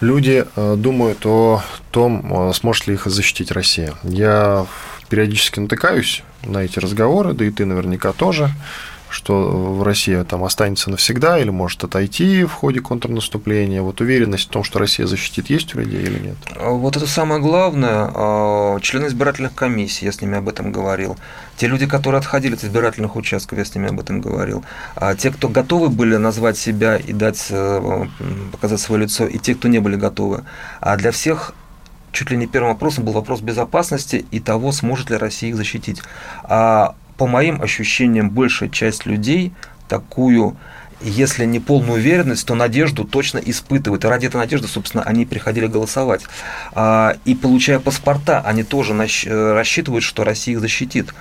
люди 0.00 0.44
э, 0.56 0.76
думают 0.76 1.24
о 1.26 1.62
том, 1.90 2.50
э, 2.50 2.52
сможет 2.54 2.86
ли 2.86 2.94
их 2.94 3.06
защитить 3.06 3.50
Россия. 3.50 3.94
Я 4.02 4.66
периодически 5.08 5.60
натыкаюсь 5.60 6.22
на 6.44 6.58
эти 6.58 6.78
разговоры, 6.78 7.32
да 7.34 7.44
и 7.44 7.50
ты 7.50 7.64
наверняка 7.64 8.12
тоже 8.12 8.50
что 9.14 9.80
Россия 9.84 10.24
там 10.24 10.42
останется 10.42 10.90
навсегда 10.90 11.38
или 11.38 11.48
может 11.48 11.84
отойти 11.84 12.42
в 12.44 12.52
ходе 12.52 12.80
контрнаступления. 12.80 13.80
Вот 13.80 14.00
уверенность 14.00 14.46
в 14.46 14.48
том, 14.48 14.64
что 14.64 14.80
Россия 14.80 15.06
защитит, 15.06 15.50
есть 15.50 15.72
у 15.74 15.78
людей 15.78 16.02
или 16.02 16.18
нет? 16.18 16.36
Вот 16.60 16.96
это 16.96 17.06
самое 17.06 17.40
главное. 17.40 18.10
А, 18.12 18.80
члены 18.80 19.06
избирательных 19.06 19.54
комиссий, 19.54 20.06
я 20.06 20.10
с 20.12 20.20
ними 20.20 20.36
об 20.36 20.48
этом 20.48 20.72
говорил. 20.72 21.16
Те 21.56 21.68
люди, 21.68 21.86
которые 21.86 22.18
отходили 22.18 22.54
от 22.54 22.64
избирательных 22.64 23.14
участков, 23.14 23.56
я 23.56 23.64
с 23.64 23.72
ними 23.76 23.88
об 23.90 24.00
этом 24.00 24.20
говорил. 24.20 24.64
А 24.96 25.14
те, 25.14 25.30
кто 25.30 25.48
готовы 25.48 25.90
были 25.90 26.16
назвать 26.16 26.58
себя 26.58 26.96
и 26.96 27.12
дать, 27.12 27.46
э, 27.50 28.06
показать 28.50 28.80
свое 28.80 29.02
лицо, 29.02 29.26
и 29.26 29.38
те, 29.38 29.54
кто 29.54 29.68
не 29.68 29.78
были 29.78 29.94
готовы. 29.94 30.42
А 30.80 30.96
для 30.96 31.12
всех 31.12 31.54
чуть 32.10 32.30
ли 32.30 32.36
не 32.36 32.48
первым 32.48 32.72
вопросом 32.72 33.04
был 33.04 33.12
вопрос 33.12 33.42
безопасности 33.42 34.24
и 34.32 34.40
того, 34.40 34.72
сможет 34.72 35.10
ли 35.10 35.16
Россия 35.16 35.50
их 35.50 35.56
защитить. 35.56 36.02
А 36.42 36.96
по 37.16 37.26
моим 37.26 37.62
ощущениям, 37.62 38.30
большая 38.30 38.68
часть 38.68 39.06
людей 39.06 39.52
такую, 39.88 40.56
если 41.00 41.44
не 41.44 41.60
полную 41.60 41.94
уверенность, 41.94 42.46
то 42.46 42.54
надежду 42.54 43.04
точно 43.04 43.38
испытывают. 43.38 44.04
И 44.04 44.08
ради 44.08 44.26
этой 44.26 44.36
надежды, 44.36 44.68
собственно, 44.68 45.02
они 45.02 45.26
приходили 45.26 45.66
голосовать. 45.66 46.22
А, 46.72 47.16
и 47.24 47.34
получая 47.34 47.78
паспорта, 47.78 48.40
они 48.40 48.62
тоже 48.62 48.94
рассчитывают, 48.94 50.04
что 50.04 50.24
Россия 50.24 50.54
их 50.54 50.60
защитит 50.60 51.14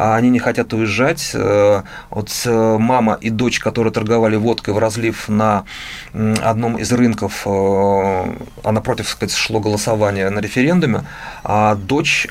они 0.00 0.30
не 0.30 0.38
хотят 0.38 0.72
уезжать. 0.72 1.32
Э, 1.34 1.82
вот 2.08 2.30
э, 2.46 2.78
мама 2.78 3.18
и 3.20 3.28
дочь, 3.28 3.58
которые 3.58 3.92
торговали 3.92 4.36
водкой 4.36 4.72
в 4.72 4.78
разлив 4.78 5.28
на 5.28 5.64
одном 6.14 6.78
из 6.78 6.90
рынков, 6.90 7.42
э, 7.44 7.50
а 7.50 8.72
напротив, 8.72 9.08
сказать, 9.08 9.36
шло 9.36 9.60
голосование 9.60 10.30
на 10.30 10.40
референдуме, 10.40 11.04
а 11.44 11.74
дочь 11.74 12.28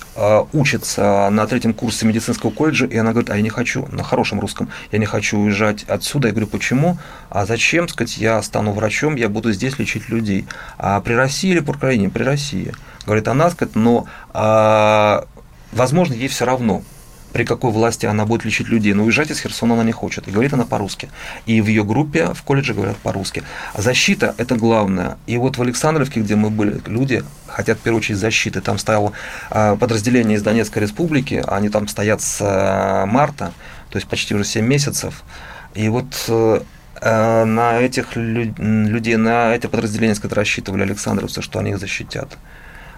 учится 0.52 1.30
на 1.30 1.46
третьем 1.46 1.74
курсе 1.74 2.06
медицинского 2.08 2.50
колледжа, 2.50 2.86
и 2.86 2.98
она 2.98 3.12
говорит, 3.12 3.30
а 3.30 3.36
я 3.36 3.42
не 3.42 3.50
хочу, 3.50 3.88
на 3.92 4.04
хорошем 4.04 4.40
русском, 4.40 4.70
я 4.92 4.98
не 4.98 5.06
хочу 5.06 5.38
уезжать 5.38 5.84
отсюда. 5.84 6.30
Я 6.30 6.34
говорю, 6.34 6.48
почему? 6.48 6.98
А 7.30 7.46
зачем, 7.46 7.88
сказать, 7.88 8.18
я 8.18 8.42
стану 8.42 8.72
врачом, 8.72 9.16
я 9.16 9.30
буду 9.30 9.52
здесь 9.52 9.78
лечить 9.78 10.10
людей. 10.10 10.48
А 10.78 11.00
при 11.02 11.14
России 11.14 11.52
или 11.52 11.60
при 11.60 11.72
Украине? 11.72 12.10
При 12.10 12.24
России. 12.24 12.74
Говорит 13.06 13.28
она, 13.28 13.50
сказать, 13.52 13.76
но 13.76 14.08
а, 14.34 15.26
возможно, 15.72 16.14
ей 16.14 16.28
все 16.28 16.46
равно 16.46 16.82
при 17.34 17.44
какой 17.44 17.72
власти 17.72 18.06
она 18.06 18.26
будет 18.26 18.46
лечить 18.46 18.68
людей. 18.68 18.94
Но 18.94 19.04
уезжать 19.04 19.32
из 19.32 19.40
Херсона 19.40 19.76
она 19.76 19.84
не 19.84 19.92
хочет. 19.92 20.28
И 20.28 20.32
говорит 20.32 20.54
она 20.54 20.66
по-русски. 20.66 21.10
И 21.46 21.62
в 21.62 21.68
ее 21.68 21.84
группе 21.84 22.34
в 22.34 22.44
колледже 22.44 22.74
говорят 22.74 22.98
по-русски. 22.98 23.44
Защита– 23.78 24.36
это 24.38 24.56
главное. 24.56 25.18
И 25.28 25.38
вот 25.38 25.58
в 25.58 25.62
Александровке, 25.62 26.22
где 26.22 26.36
мы 26.36 26.50
были, 26.50 26.82
люди 26.86 27.24
хотят 27.48 27.78
в 27.78 27.82
первую 27.82 28.00
очередь 28.00 28.18
защиты. 28.18 28.62
Там 28.62 28.78
стояло 28.78 29.14
а, 29.50 29.76
подразделение 29.76 30.38
из 30.38 30.44
Донецкой 30.44 30.84
республики, 30.84 31.44
они 31.48 31.70
там 31.70 31.88
стоят 31.88 32.22
с 32.22 32.40
а, 32.42 33.06
марта, 33.06 33.54
то 33.90 33.98
есть 33.98 34.08
почти 34.08 34.36
уже 34.36 34.44
7 34.44 34.66
месяцев. 34.66 35.24
И 35.76 35.88
вот 35.90 36.26
э, 36.28 36.62
э, 37.02 37.44
на 37.46 37.80
этих 37.80 38.16
людей, 38.16 39.18
на 39.18 39.56
эти 39.56 39.68
подразделения, 39.68 40.16
с 40.16 40.20
которыми 40.20 40.40
рассчитывали 40.40 40.82
Александровцы, 40.82 41.42
что 41.42 41.60
они 41.60 41.72
их 41.72 41.80
защитят. 41.80 42.38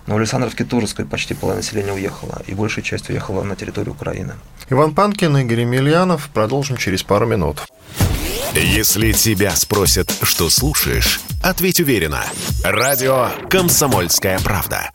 Но 0.07 0.15
в 0.15 0.17
Александровске 0.17 0.63
тоже 0.63 0.87
сказать, 0.87 1.09
почти 1.09 1.33
половина 1.33 1.61
населения 1.61 1.93
уехала, 1.93 2.41
и 2.47 2.53
большая 2.53 2.83
часть 2.83 3.09
уехала 3.09 3.43
на 3.43 3.55
территорию 3.55 3.93
Украины. 3.93 4.33
Иван 4.69 4.93
Панкин, 4.93 5.37
Игорь 5.37 5.61
Емельянов. 5.61 6.29
Продолжим 6.33 6.77
через 6.77 7.03
пару 7.03 7.25
минут. 7.25 7.63
Если 8.53 9.13
тебя 9.13 9.55
спросят, 9.55 10.13
что 10.23 10.49
слушаешь, 10.49 11.21
ответь 11.41 11.79
уверенно. 11.79 12.23
Радио 12.63 13.29
«Комсомольская 13.49 14.39
правда». 14.39 14.91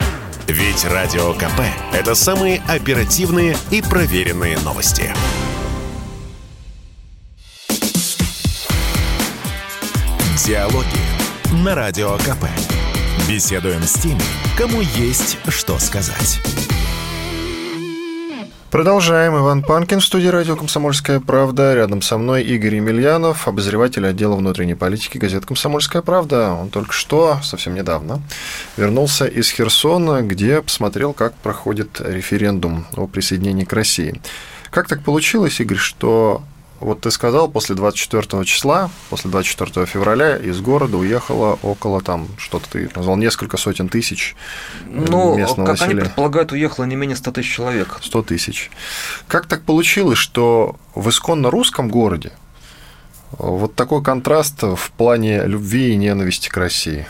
Ведь 0.47 0.85
Радио 0.85 1.33
КП– 1.35 1.61
это 1.93 2.15
самые 2.15 2.63
оперативные 2.69 3.57
и 3.71 3.83
проверенные 3.83 4.59
новости. 4.59 5.13
Диалоги 10.47 10.87
на 11.65 11.75
Радио 11.75 12.17
КП. 12.19 12.47
Беседуем 13.29 13.83
с 13.83 13.95
теми, 13.95 14.23
кому 14.57 14.81
есть 14.81 15.39
что 15.49 15.79
сказать. 15.79 16.41
Продолжаем. 18.71 19.37
Иван 19.37 19.63
Панкин 19.63 20.01
в 20.01 20.05
студии 20.05 20.29
радио 20.29 20.57
«Комсомольская 20.57 21.21
правда». 21.21 21.75
Рядом 21.75 22.03
со 22.03 22.19
мной 22.19 22.43
Игорь 22.43 22.77
Емельянов, 22.77 23.47
обозреватель 23.49 24.07
отдела 24.07 24.35
внутренней 24.35 24.75
политики 24.75 25.19
газеты 25.19 25.47
«Комсомольская 25.47 26.03
правда». 26.03 26.53
Он 26.53 26.71
только 26.71 26.93
что, 26.93 27.39
совсем 27.43 27.75
недавно, 27.75 28.23
вернулся 28.77 29.27
из 29.27 29.51
Херсона, 29.51 30.23
где 30.23 30.63
посмотрел, 30.63 31.13
как 31.13 31.35
проходит 31.35 32.01
референдум 32.01 32.87
о 32.97 33.07
присоединении 33.07 33.65
к 33.65 33.73
России. 33.73 34.21
Как 34.71 34.89
так 34.89 35.03
получилось, 35.03 35.61
Игорь, 35.61 35.79
что 35.79 36.43
вот 36.81 37.01
ты 37.01 37.11
сказал, 37.11 37.49
после 37.49 37.75
24 37.75 38.45
числа, 38.45 38.91
после 39.09 39.31
24 39.31 39.87
февраля 39.87 40.37
из 40.37 40.61
города 40.61 40.97
уехало 40.97 41.59
около 41.63 42.03
там, 42.03 42.29
что-то 42.37 42.69
ты 42.71 42.91
назвал, 42.95 43.17
несколько 43.17 43.57
сотен 43.57 43.89
тысяч 43.89 44.37
ну, 44.87 45.37
местного 45.37 45.67
как 45.67 45.75
населения. 45.75 46.01
они 46.01 46.07
предполагают, 46.07 46.53
уехало 46.53 46.85
не 46.85 46.97
менее 46.97 47.17
100 47.17 47.33
тысяч 47.33 47.55
человек. 47.55 47.99
100 48.03 48.23
тысяч. 48.23 48.71
Как 49.27 49.47
так 49.47 49.63
получилось, 49.63 50.19
что 50.19 50.77
в 50.95 51.09
исконно 51.09 51.51
русском 51.51 51.89
городе 51.89 52.33
вот 53.33 53.75
такой 53.75 54.03
контраст 54.03 54.63
в 54.63 54.91
плане 54.97 55.47
любви 55.47 55.93
и 55.93 55.97
ненависти 55.97 56.49
к 56.49 56.57
России? 56.57 57.07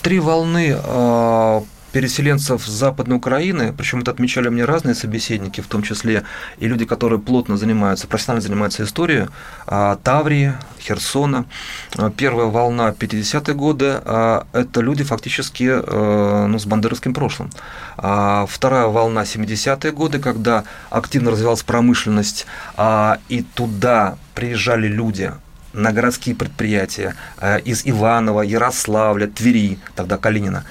Три 0.00 0.18
волны 0.18 0.76
а, 0.82 1.62
переселенцев 1.94 2.66
с 2.66 2.70
Западной 2.70 3.16
Украины, 3.16 3.72
причем 3.72 4.00
это 4.00 4.10
отмечали 4.10 4.48
мне 4.48 4.64
разные 4.64 4.96
собеседники, 4.96 5.60
в 5.60 5.68
том 5.68 5.84
числе 5.84 6.24
и 6.58 6.66
люди, 6.66 6.84
которые 6.84 7.20
плотно 7.20 7.56
занимаются, 7.56 8.08
профессионально 8.08 8.42
занимаются 8.42 8.82
историей, 8.82 9.28
а, 9.68 9.96
Таврии, 10.02 10.54
Херсона. 10.80 11.44
А, 11.96 12.10
первая 12.10 12.48
волна 12.48 12.90
50-е 12.90 13.54
годы 13.54 14.00
а,– 14.04 14.44
это 14.52 14.80
люди 14.80 15.04
фактически 15.04 15.70
ну, 16.48 16.58
с 16.58 16.66
бандеровским 16.66 17.14
прошлым. 17.14 17.50
Вторая 17.96 18.86
волна 18.86 19.22
70-е 19.22 19.92
годы, 19.92 20.18
когда 20.18 20.64
активно 20.90 21.30
развивалась 21.30 21.62
промышленность, 21.62 22.46
и 23.28 23.44
туда 23.54 24.16
приезжали 24.34 24.88
люди, 24.88 25.32
на 25.74 25.92
городские 25.92 26.36
предприятия 26.36 27.16
из 27.64 27.82
Иванова, 27.84 28.42
Ярославля, 28.42 29.26
Твери, 29.26 29.78
тогда 29.96 30.18
Калинина. 30.18 30.64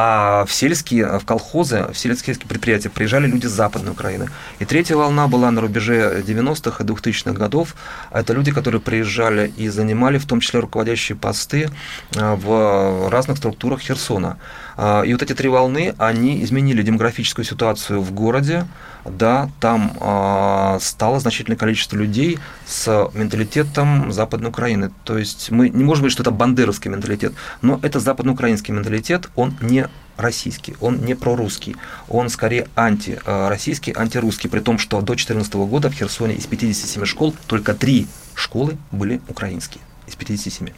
А 0.00 0.44
в 0.44 0.52
сельские, 0.52 1.18
в 1.18 1.24
колхозы, 1.24 1.88
в 1.92 1.98
сельские 1.98 2.36
предприятия 2.36 2.88
приезжали 2.88 3.26
люди 3.26 3.46
с 3.48 3.50
Западной 3.50 3.90
Украины. 3.90 4.28
И 4.60 4.64
третья 4.64 4.94
волна 4.94 5.26
была 5.26 5.50
на 5.50 5.60
рубеже 5.60 6.22
90-х 6.24 6.84
и 6.84 6.86
2000-х 6.86 7.32
годов. 7.32 7.74
Это 8.12 8.32
люди, 8.32 8.52
которые 8.52 8.80
приезжали 8.80 9.52
и 9.56 9.68
занимали 9.68 10.18
в 10.18 10.24
том 10.24 10.38
числе 10.38 10.60
руководящие 10.60 11.18
посты 11.18 11.68
э, 12.14 12.34
в 12.36 13.08
разных 13.10 13.38
структурах 13.38 13.80
Херсона. 13.80 14.38
А, 14.76 15.02
и 15.02 15.12
вот 15.12 15.22
эти 15.22 15.34
три 15.34 15.48
волны, 15.48 15.96
они 15.98 16.44
изменили 16.44 16.82
демографическую 16.82 17.44
ситуацию 17.44 18.00
в 18.00 18.12
городе. 18.12 18.66
Да, 19.10 19.50
там 19.60 19.92
а, 20.00 20.78
стало 20.80 21.20
значительное 21.20 21.56
количество 21.56 21.96
людей 21.96 22.38
с 22.66 23.10
менталитетом 23.14 24.12
Западной 24.12 24.50
Украины. 24.50 24.90
То 25.04 25.18
есть 25.18 25.50
мы 25.50 25.68
не 25.68 25.84
можем 25.84 26.02
говорить, 26.02 26.12
что 26.12 26.22
это 26.22 26.30
бандеровский 26.30 26.90
менталитет, 26.90 27.32
но 27.62 27.78
это 27.82 28.00
западноукраинский 28.00 28.74
менталитет, 28.74 29.28
он 29.34 29.56
не 29.60 29.88
российский, 30.16 30.76
он 30.80 30.98
не 31.04 31.14
прорусский, 31.14 31.76
он 32.08 32.28
скорее 32.28 32.68
антироссийский, 32.76 33.92
антирусский, 33.96 34.50
при 34.50 34.60
том, 34.60 34.78
что 34.78 35.00
до 35.00 35.06
2014 35.06 35.54
года 35.54 35.90
в 35.90 35.94
Херсоне 35.94 36.34
из 36.34 36.46
57 36.46 37.04
школ 37.04 37.34
только 37.46 37.74
три 37.74 38.06
школы 38.34 38.76
были 38.90 39.20
украинские, 39.28 39.82
из 40.06 40.16
57. 40.16 40.68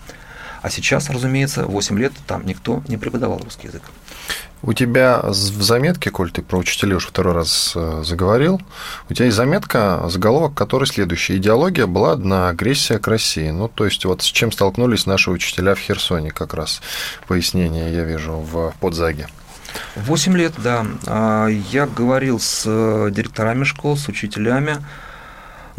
А 0.62 0.68
сейчас, 0.68 1.08
разумеется, 1.08 1.64
8 1.64 1.98
лет 1.98 2.12
там 2.26 2.44
никто 2.46 2.82
не 2.86 2.98
преподавал 2.98 3.38
русский 3.38 3.68
язык. 3.68 3.82
У 4.62 4.74
тебя 4.74 5.20
в 5.22 5.62
заметке, 5.62 6.10
коль 6.10 6.30
ты 6.30 6.42
про 6.42 6.58
учителей 6.58 6.94
уже 6.94 7.08
второй 7.08 7.32
раз 7.32 7.72
э, 7.74 8.02
заговорил, 8.04 8.60
у 9.08 9.14
тебя 9.14 9.26
есть 9.26 9.36
заметка, 9.36 10.04
заголовок 10.08 10.52
который 10.54 10.86
следующий. 10.86 11.38
Идеология 11.38 11.86
была 11.86 12.12
одна, 12.12 12.50
агрессия 12.50 12.98
к 12.98 13.08
России. 13.08 13.48
Ну, 13.48 13.68
то 13.68 13.86
есть, 13.86 14.04
вот 14.04 14.20
с 14.20 14.26
чем 14.26 14.52
столкнулись 14.52 15.06
наши 15.06 15.30
учителя 15.30 15.74
в 15.74 15.78
Херсоне, 15.78 16.30
как 16.30 16.52
раз 16.52 16.82
пояснение 17.26 17.92
я 17.94 18.04
вижу 18.04 18.32
в 18.32 18.74
подзаге. 18.80 19.28
Восемь 19.96 20.36
лет, 20.36 20.52
да. 20.58 20.86
А, 21.06 21.46
я 21.46 21.86
говорил 21.86 22.38
с 22.38 22.64
э, 22.66 23.10
директорами 23.10 23.64
школ, 23.64 23.96
с 23.96 24.08
учителями, 24.08 24.76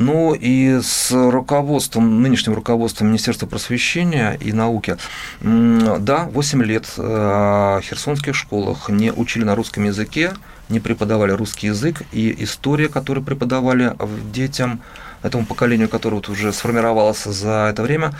ну 0.02 0.34
и 0.34 0.80
с 0.82 1.12
руководством, 1.12 2.22
нынешним 2.22 2.56
руководством 2.56 3.08
Министерства 3.08 3.46
просвещения 3.46 4.38
и 4.40 4.52
науки, 4.52 4.98
да, 5.42 6.30
8 6.32 6.64
лет 6.64 6.86
э, 6.98 7.02
в 7.02 7.82
херсонских 7.84 8.36
школах 8.36 8.90
не 8.90 9.12
учили 9.12 9.44
на 9.44 9.56
русском 9.56 9.84
языке, 9.84 10.34
не 10.70 10.80
преподавали 10.80 11.32
русский 11.32 11.68
язык, 11.68 12.02
и 12.12 12.36
история, 12.44 12.90
которую 12.90 13.24
преподавали 13.24 13.96
детям, 14.34 14.82
этому 15.22 15.46
поколению, 15.46 15.88
которое 15.88 16.16
вот 16.16 16.30
уже 16.30 16.52
сформировалось 16.52 17.24
за 17.24 17.70
это 17.70 17.84
время, 17.84 18.14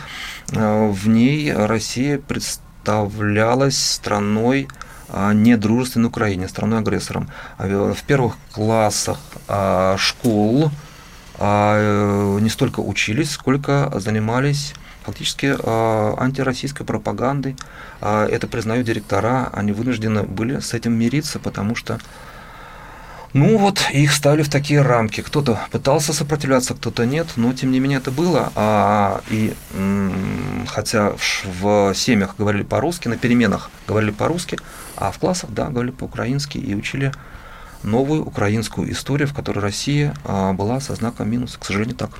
э, 0.52 0.88
в 0.88 1.08
ней 1.08 1.52
Россия 1.52 2.18
представлялась 2.18 3.76
страной, 3.76 4.68
а, 5.14 5.34
недружественной 5.34 6.08
Украине, 6.08 6.48
страной-агрессором. 6.48 7.28
В 7.58 8.02
первых 8.06 8.34
классах 8.50 9.18
а, 9.46 9.96
школ 9.98 10.66
а, 10.66 10.70
э, 10.70 10.91
не 11.42 12.48
столько 12.48 12.80
учились, 12.80 13.32
сколько 13.32 13.92
занимались 13.96 14.74
фактически 15.04 15.54
а, 15.58 16.14
антироссийской 16.18 16.86
пропагандой. 16.86 17.56
А, 18.00 18.26
это 18.26 18.46
признают 18.46 18.86
директора, 18.86 19.50
они 19.52 19.72
вынуждены 19.72 20.22
были 20.22 20.60
с 20.60 20.74
этим 20.74 20.94
мириться, 20.94 21.38
потому 21.38 21.74
что 21.74 21.98
ну 23.34 23.56
вот, 23.56 23.82
их 23.90 24.12
ставили 24.12 24.42
в 24.42 24.50
такие 24.50 24.82
рамки. 24.82 25.22
Кто-то 25.22 25.58
пытался 25.70 26.12
сопротивляться, 26.12 26.74
кто-то 26.74 27.06
нет, 27.06 27.28
но 27.36 27.54
тем 27.54 27.70
не 27.70 27.80
менее 27.80 27.98
это 27.98 28.10
было. 28.10 28.52
А, 28.54 29.22
и 29.30 29.54
хотя 30.68 31.14
в 31.60 31.94
семьях 31.94 32.36
говорили 32.36 32.62
по-русски, 32.62 33.08
на 33.08 33.16
переменах 33.16 33.70
говорили 33.88 34.10
по-русски, 34.10 34.58
а 34.96 35.10
в 35.10 35.18
классах, 35.18 35.50
да, 35.50 35.70
говорили 35.70 35.92
по-украински 35.92 36.58
и 36.58 36.74
учили 36.74 37.12
новую 37.82 38.24
украинскую 38.24 38.90
историю, 38.92 39.28
в 39.28 39.34
которой 39.34 39.60
Россия 39.60 40.14
а, 40.24 40.52
была 40.52 40.80
со 40.80 40.94
знаком 40.94 41.30
минус. 41.30 41.56
К 41.58 41.64
сожалению, 41.64 41.96
так. 41.96 42.10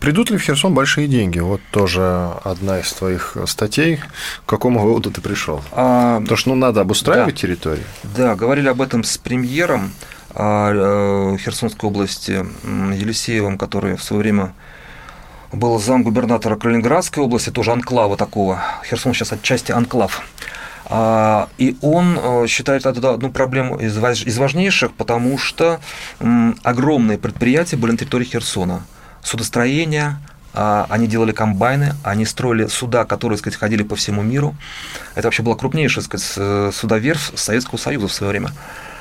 Придут 0.00 0.30
ли 0.30 0.36
в 0.36 0.42
Херсон 0.42 0.74
большие 0.74 1.08
деньги? 1.08 1.40
Вот 1.40 1.60
тоже 1.72 2.30
одна 2.44 2.78
из 2.78 2.92
твоих 2.92 3.36
статей. 3.46 3.96
К 3.96 4.48
какому 4.48 4.80
выводу 4.80 5.10
ты 5.10 5.20
пришел? 5.20 5.62
А, 5.72 6.20
Потому 6.20 6.36
что 6.36 6.50
ну, 6.50 6.54
надо 6.54 6.80
обустраивать 6.80 7.34
да, 7.34 7.40
территорию. 7.40 7.84
Да, 8.16 8.36
говорили 8.36 8.68
об 8.68 8.80
этом 8.80 9.02
с 9.02 9.18
премьером 9.18 9.90
а, 10.30 11.34
э, 11.34 11.38
Херсонской 11.38 11.88
области 11.88 12.46
Елисеевым, 12.64 13.58
который 13.58 13.96
в 13.96 14.02
свое 14.02 14.22
время 14.22 14.52
был 15.52 15.78
зам 15.80 16.02
губернатора 16.02 16.56
Калининградской 16.56 17.22
области, 17.22 17.50
тоже 17.50 17.72
анклава 17.72 18.16
такого. 18.16 18.62
Херсон 18.88 19.14
сейчас 19.14 19.32
отчасти 19.32 19.72
анклав. 19.72 20.22
А, 20.90 21.48
и 21.58 21.76
он 21.82 22.18
э, 22.18 22.46
считает 22.46 22.86
это 22.86 23.14
одну 23.14 23.30
проблему 23.30 23.76
из 23.76 24.38
важнейших, 24.38 24.94
потому 24.94 25.36
что 25.36 25.80
огромные 26.62 27.18
предприятия 27.18 27.76
были 27.76 27.92
на 27.92 27.98
территории 27.98 28.24
Херсона. 28.24 28.82
Судостроение, 29.22 30.18
а, 30.54 30.86
они 30.88 31.06
делали 31.06 31.32
комбайны, 31.32 31.94
они 32.02 32.24
строили 32.24 32.66
суда, 32.68 33.04
которые, 33.04 33.36
так 33.36 33.42
сказать, 33.42 33.58
ходили 33.58 33.82
по 33.82 33.96
всему 33.96 34.22
миру. 34.22 34.54
Это 35.14 35.26
вообще 35.26 35.42
была 35.42 35.56
крупнейшая, 35.56 36.04
так 36.04 36.20
сказать, 36.20 36.74
судоверфь 36.74 37.32
Советского 37.34 37.78
Союза 37.78 38.08
в 38.08 38.12
свое 38.12 38.30
время 38.30 38.52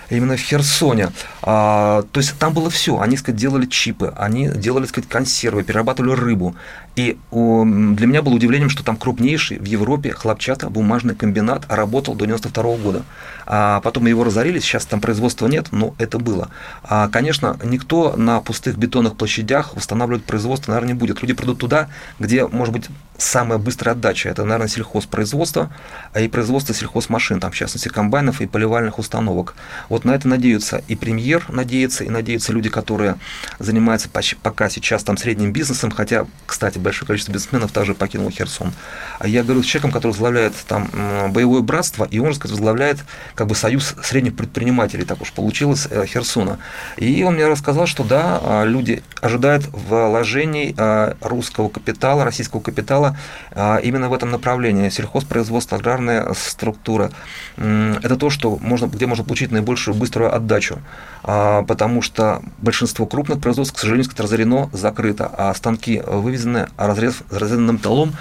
именно 0.10 0.38
в 0.38 0.40
Херсоне. 0.40 1.10
А, 1.42 2.04
то 2.12 2.20
есть 2.20 2.38
там 2.38 2.54
было 2.54 2.70
все. 2.70 3.00
Они, 3.00 3.18
сказать, 3.18 3.40
делали 3.40 3.66
чипы, 3.66 4.14
они 4.18 4.50
делали, 4.50 4.86
сказать, 4.86 5.10
консервы, 5.10 5.64
перерабатывали 5.64 6.12
рыбу. 6.12 6.56
И 6.96 7.18
о, 7.30 7.64
для 7.64 8.08
меня 8.08 8.24
было 8.24 8.34
удивлением, 8.34 8.70
что 8.70 8.84
там 8.84 8.98
крупнейший 8.98 9.60
в 9.60 9.66
Европе 9.66 10.12
хлопчатобумажный 10.12 11.14
комбинат 11.14 11.66
работал 11.70 12.16
до 12.16 12.26
92 12.26 12.64
года. 12.78 13.04
А 13.46 13.82
потом 13.82 14.08
его 14.08 14.24
разорили, 14.24 14.60
сейчас 14.60 14.86
там 14.86 15.00
производства 15.00 15.48
нет, 15.48 15.68
но 15.72 15.94
это 16.00 16.18
было. 16.18 16.50
А, 16.84 17.08
конечно, 17.08 17.58
никто 17.64 18.16
на 18.18 18.42
пустых 18.42 18.78
бетонных 18.78 19.16
площадях 19.16 19.76
восстанавливать 19.76 20.24
производство, 20.24 20.72
наверное, 20.72 20.94
не 20.94 21.00
будет. 21.00 21.22
Люди 21.22 21.34
придут 21.34 21.60
туда, 21.60 21.90
где, 22.20 22.48
может 22.48 22.74
быть, 22.74 22.88
самая 23.18 23.58
быстрая 23.58 23.96
отдача. 23.96 24.30
Это, 24.30 24.44
наверное, 24.44 24.68
сельхозпроизводство 24.68 25.72
а 26.14 26.20
и 26.20 26.28
производство 26.28 26.74
сельхозмашин, 26.74 27.40
там, 27.40 27.52
в 27.52 27.56
частности, 27.56 27.90
комбайнов 27.90 28.42
и 28.42 28.48
поливальных 28.48 29.00
установок. 29.00 29.56
Вот 29.90 29.97
на 30.06 30.12
это 30.12 30.28
надеются 30.28 30.84
и 30.88 30.96
премьер 30.96 31.46
надеется, 31.50 32.04
и 32.04 32.10
надеются 32.10 32.54
люди, 32.54 32.70
которые 32.70 33.16
занимаются 33.60 34.10
пока 34.10 34.70
сейчас 34.70 35.04
там 35.04 35.18
средним 35.18 35.52
бизнесом, 35.52 35.92
хотя, 35.92 36.26
кстати, 36.46 36.78
большое 36.78 37.08
количество 37.08 37.32
бизнесменов 37.32 37.72
также 37.72 37.94
покинуло 37.96 38.32
Херсон. 38.32 38.74
А 39.20 39.28
я 39.28 39.44
говорю 39.44 39.64
с 39.64 39.66
человеком, 39.66 39.92
который 39.92 40.12
возглавляет 40.12 40.54
там 40.68 40.90
боевое 41.30 41.62
братство, 41.62 42.08
и 42.10 42.20
он, 42.20 42.34
сказать, 42.34 42.52
возглавляет 42.52 43.00
как 43.36 43.48
бы 43.48 43.56
союз 43.56 43.96
средних 44.04 44.36
предпринимателей, 44.36 45.06
так 45.06 45.22
уж 45.22 45.32
получилось, 45.32 45.88
э, 45.90 46.06
Херсона. 46.06 46.60
И 46.98 47.24
он 47.24 47.36
мне 47.36 47.48
рассказал, 47.48 47.86
что 47.88 48.04
да, 48.04 48.40
а, 48.42 48.66
люди 48.66 49.04
ожидают 49.22 49.66
вложений 49.72 50.76
а, 50.78 51.16
русского 51.22 51.70
капитала, 51.70 52.24
российского 52.24 52.62
капитала 52.62 53.18
а, 53.52 53.78
именно 53.78 54.10
в 54.10 54.14
этом 54.14 54.32
направлении. 54.32 54.90
Сельхозпроизводство, 54.90 55.78
аграрная 55.78 56.34
структура. 56.34 57.12
Это 57.58 58.16
то, 58.16 58.30
что 58.30 58.58
можно, 58.58 58.88
где 58.88 59.06
можно 59.06 59.24
получить 59.24 59.52
наибольшую 59.52 59.87
быструю 59.94 60.34
отдачу. 60.34 60.80
Потому 61.24 62.02
что 62.02 62.42
большинство 62.60 63.06
крупных 63.06 63.42
производств, 63.42 63.76
к 63.76 63.80
сожалению, 63.80 64.10
разорено, 64.18 64.70
закрыто, 64.72 65.30
а 65.38 65.54
станки 65.54 66.02
вывезены 66.06 66.70
разрез, 66.78 67.18
разрезанным 67.30 67.76
металлом 67.76 68.14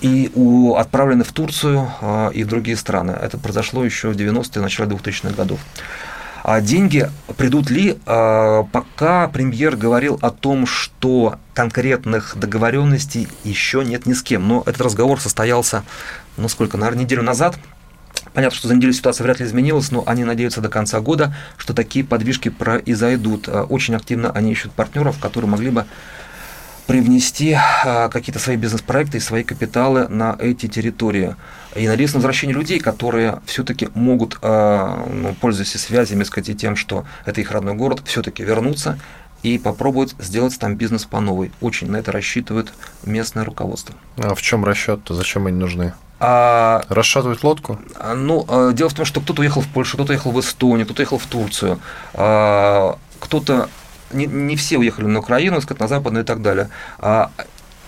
и 0.00 0.30
отправлены 0.76 1.24
в 1.24 1.32
Турцию 1.32 1.88
и 2.32 2.44
в 2.44 2.46
другие 2.46 2.76
страны. 2.76 3.10
Это 3.10 3.36
произошло 3.36 3.84
еще 3.84 4.10
в 4.10 4.14
90 4.14 4.56
90-е, 4.56 4.62
начале 4.62 4.90
2000-х 4.90 5.34
годов. 5.34 5.60
А 6.42 6.60
деньги 6.60 7.10
придут 7.36 7.70
ли, 7.70 7.98
а, 8.06 8.62
пока 8.64 9.26
премьер 9.28 9.76
говорил 9.76 10.18
о 10.22 10.30
том, 10.30 10.64
что 10.66 11.38
конкретных 11.54 12.36
договоренностей 12.36 13.26
еще 13.42 13.84
нет 13.84 14.06
ни 14.06 14.12
с 14.12 14.22
кем. 14.22 14.46
Но 14.46 14.62
этот 14.64 14.80
разговор 14.80 15.20
состоялся, 15.20 15.82
ну 16.36 16.48
сколько, 16.48 16.76
наверное, 16.76 17.02
неделю 17.02 17.22
назад. 17.22 17.56
Понятно, 18.36 18.58
что 18.58 18.68
за 18.68 18.74
неделю 18.74 18.92
ситуация 18.92 19.24
вряд 19.24 19.40
ли 19.40 19.46
изменилась, 19.46 19.90
но 19.90 20.04
они 20.06 20.22
надеются 20.22 20.60
до 20.60 20.68
конца 20.68 21.00
года, 21.00 21.34
что 21.56 21.72
такие 21.72 22.04
подвижки 22.04 22.50
произойдут. 22.50 23.48
А, 23.48 23.64
очень 23.64 23.94
активно 23.94 24.30
они 24.30 24.52
ищут 24.52 24.72
партнеров, 24.72 25.18
которые 25.18 25.50
могли 25.50 25.70
бы 25.70 25.86
привнести 26.86 27.56
а, 27.56 28.10
какие-то 28.10 28.38
свои 28.38 28.56
бизнес-проекты 28.56 29.16
и 29.16 29.20
свои 29.20 29.42
капиталы 29.42 30.06
на 30.08 30.36
эти 30.38 30.68
территории. 30.68 31.34
И 31.74 31.88
надеюсь 31.88 32.12
на 32.12 32.18
возвращение 32.18 32.54
людей, 32.54 32.78
которые 32.78 33.40
все-таки 33.46 33.88
могут, 33.94 34.36
а, 34.42 35.08
ну, 35.10 35.34
пользуясь 35.40 35.72
связями, 35.72 36.22
сказать, 36.22 36.50
и 36.50 36.54
тем, 36.54 36.76
что 36.76 37.06
это 37.24 37.40
их 37.40 37.50
родной 37.50 37.72
город, 37.72 38.02
все-таки 38.04 38.44
вернуться 38.44 38.98
и 39.42 39.56
попробовать 39.56 40.14
сделать 40.18 40.58
там 40.58 40.76
бизнес 40.76 41.06
по 41.06 41.20
новой. 41.20 41.52
Очень 41.62 41.90
на 41.90 41.96
это 41.96 42.12
рассчитывает 42.12 42.70
местное 43.02 43.44
руководство. 43.44 43.94
А 44.18 44.34
в 44.34 44.42
чем 44.42 44.62
расчет-то? 44.62 45.14
Зачем 45.14 45.46
они 45.46 45.56
нужны? 45.56 45.94
А, 46.18 46.84
Расшатывать 46.88 47.44
лодку? 47.44 47.78
А, 47.96 48.14
ну, 48.14 48.72
дело 48.72 48.88
в 48.88 48.94
том, 48.94 49.04
что 49.04 49.20
кто-то 49.20 49.42
уехал 49.42 49.60
в 49.60 49.68
Польшу, 49.68 49.96
кто-то 49.96 50.12
уехал 50.12 50.30
в 50.30 50.40
Эстонию, 50.40 50.86
кто-то 50.86 51.02
уехал 51.02 51.18
в 51.18 51.26
Турцию, 51.26 51.78
а, 52.14 52.98
кто-то 53.20 53.68
не, 54.12 54.26
не 54.26 54.56
все 54.56 54.78
уехали 54.78 55.06
на 55.06 55.18
Украину, 55.18 55.60
сказать, 55.60 55.80
на 55.80 55.88
Западную 55.88 56.24
и 56.24 56.26
так 56.26 56.42
далее. 56.42 56.70
А 56.98 57.30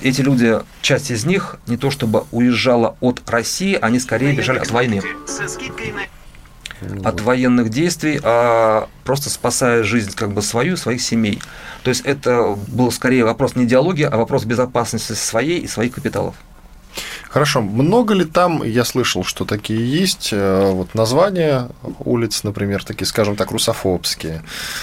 эти 0.03 0.21
люди, 0.21 0.59
часть 0.83 1.11
из 1.11 1.25
них, 1.25 1.57
не 1.67 1.77
то 1.77 1.91
чтобы 1.91 2.25
уезжала 2.31 2.97
от 3.01 3.29
России, 3.29 3.79
они 3.81 3.99
скорее 3.99 4.33
бежали 4.33 4.59
от 4.59 4.71
войны. 4.71 5.03
от 7.05 7.21
военных 7.21 7.71
действий, 7.71 8.21
а 8.23 8.89
просто 9.05 9.31
спасая 9.31 9.83
жизнь 9.83 10.13
как 10.15 10.33
бы 10.33 10.43
свою, 10.43 10.77
своих 10.77 11.01
семей. 11.03 11.41
То 11.83 11.91
есть 11.91 12.03
это 12.05 12.57
был 12.69 12.93
скорее 12.93 13.25
вопрос 13.25 13.57
не 13.57 13.65
идеологии, 13.65 14.05
а 14.05 14.17
вопрос 14.17 14.45
безопасности 14.45 15.15
своей 15.15 15.61
и 15.61 15.67
своих 15.67 15.95
капиталов. 15.95 16.37
Хорошо. 17.29 17.61
Много 17.61 18.15
ли 18.15 18.25
там, 18.25 18.63
я 18.63 18.85
слышал, 18.85 19.23
что 19.23 19.45
такие 19.45 19.87
есть, 19.91 20.31
э, 20.33 20.71
вот 20.73 20.95
названия 20.95 21.69
улиц, 22.01 22.43
например, 22.43 22.85
такие, 22.85 23.07
скажем 23.07 23.37
так, 23.37 23.51
русофобские. 23.51 24.43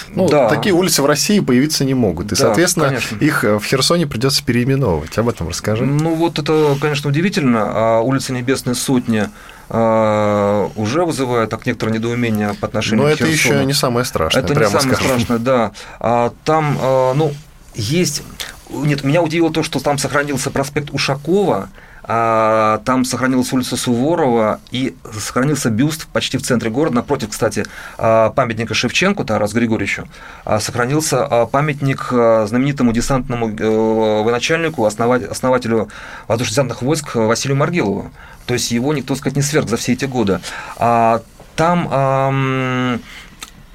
Ну, 0.09 0.29
да. 0.29 0.47
такие 0.49 0.73
улицы 0.73 1.01
в 1.01 1.07
России 1.07 1.39
появиться 1.39 1.83
не 1.85 1.95
могут. 1.95 2.27
И, 2.27 2.29
да, 2.29 2.35
соответственно, 2.35 2.87
конечно. 2.87 3.17
их 3.17 3.43
э, 3.43 3.57
в 3.57 3.65
Херсоне 3.65 4.05
придется 4.05 4.43
переименовывать. 4.45 5.17
Об 5.17 5.29
этом 5.29 5.49
расскажи. 5.49 5.85
Ну, 5.85 6.13
вот 6.13 6.37
это, 6.37 6.77
конечно, 6.79 7.09
удивительно. 7.09 7.63
А 7.65 8.01
улица 8.01 8.31
Небесной 8.31 8.75
Сотни 8.75 9.27
а, 9.67 10.69
уже 10.75 11.03
вызывает 11.03 11.49
так 11.49 11.65
некоторое 11.65 11.93
недоумение 11.93 12.53
по 12.53 12.67
отношению 12.67 13.05
Но 13.05 13.09
к 13.09 13.13
это 13.13 13.25
Херсону. 13.25 13.55
еще 13.55 13.65
не 13.65 13.73
самое 13.73 14.05
страшное, 14.05 14.43
Это 14.43 14.53
не 14.53 14.65
самое 14.65 14.81
скажем. 14.81 14.95
страшное, 15.19 15.39
да. 15.39 15.71
А, 15.99 16.31
там, 16.43 16.77
ну, 17.17 17.33
есть... 17.73 18.21
Нет, 18.69 19.03
меня 19.03 19.21
удивило 19.21 19.51
то, 19.51 19.63
что 19.63 19.79
там 19.79 19.97
сохранился 19.97 20.49
проспект 20.51 20.89
Ушакова, 20.91 21.69
а, 22.07 22.81
там 22.85 23.03
сохранилась 23.03 23.51
улица 23.51 23.77
Суворова 23.77 24.59
и 24.71 24.95
сохранился 25.11 25.69
бюст 25.69 26.07
почти 26.07 26.37
в 26.37 26.43
центре 26.43 26.69
города, 26.69 26.95
напротив, 26.95 27.29
кстати, 27.29 27.65
а, 27.97 28.29
памятника 28.29 28.73
Шевченко, 28.73 29.23
Тарасу 29.23 29.55
Григорьевичу, 29.55 30.07
а, 30.43 30.59
сохранился 30.59 31.25
памятник 31.51 32.07
знаменитому 32.11 32.91
десантному 32.91 33.49
э, 33.49 34.23
военачальнику, 34.23 34.85
основателю 34.85 35.89
воздушно-десантных 36.27 36.81
войск 36.81 37.15
Василию 37.15 37.57
Маргилову. 37.57 38.11
То 38.45 38.53
есть 38.53 38.71
его 38.71 38.93
никто, 38.93 39.15
сказать, 39.15 39.35
не 39.35 39.41
сверг 39.41 39.69
за 39.69 39.77
все 39.77 39.93
эти 39.93 40.05
годы. 40.05 40.39
Там 40.77 43.01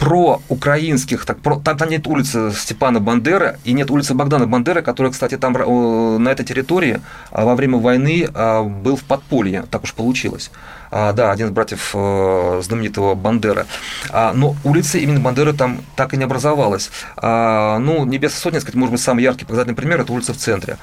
про 0.00 0.40
украинских, 0.48 1.26
так, 1.26 1.40
про, 1.40 1.56
там, 1.56 1.76
там 1.76 1.90
нет 1.90 2.06
улицы 2.06 2.52
Степана 2.56 3.00
Бандеры 3.00 3.58
и 3.64 3.74
нет 3.74 3.90
улицы 3.90 4.14
Богдана 4.14 4.46
Бандеры, 4.46 4.80
который, 4.80 5.12
кстати, 5.12 5.36
там 5.36 5.52
на 5.52 6.28
этой 6.30 6.44
территории 6.44 7.02
а, 7.30 7.44
во 7.44 7.54
время 7.54 7.76
войны 7.76 8.26
а, 8.32 8.62
был 8.62 8.96
в 8.96 9.04
подполье, 9.04 9.64
так 9.70 9.84
уж 9.84 9.92
получилось. 9.92 10.50
А, 10.90 11.12
да, 11.12 11.30
один 11.30 11.48
из 11.48 11.50
братьев 11.50 11.90
э, 11.94 12.60
знаменитого 12.64 13.14
Бандеры. 13.14 13.66
Но 14.12 14.56
улица 14.64 14.98
именно 14.98 15.20
Бандеры 15.20 15.52
там 15.52 15.80
так 15.96 16.14
и 16.14 16.16
не 16.16 16.24
образовалась. 16.24 16.90
Ну, 17.20 18.04
Небесная 18.04 18.40
сотня, 18.40 18.60
сказать, 18.60 18.74
может 18.74 18.92
быть, 18.92 19.00
самый 19.00 19.22
яркий 19.22 19.44
показательный 19.44 19.76
пример– 19.76 20.00
это 20.02 20.12
улица 20.12 20.32
в 20.32 20.36
центре. 20.36 20.78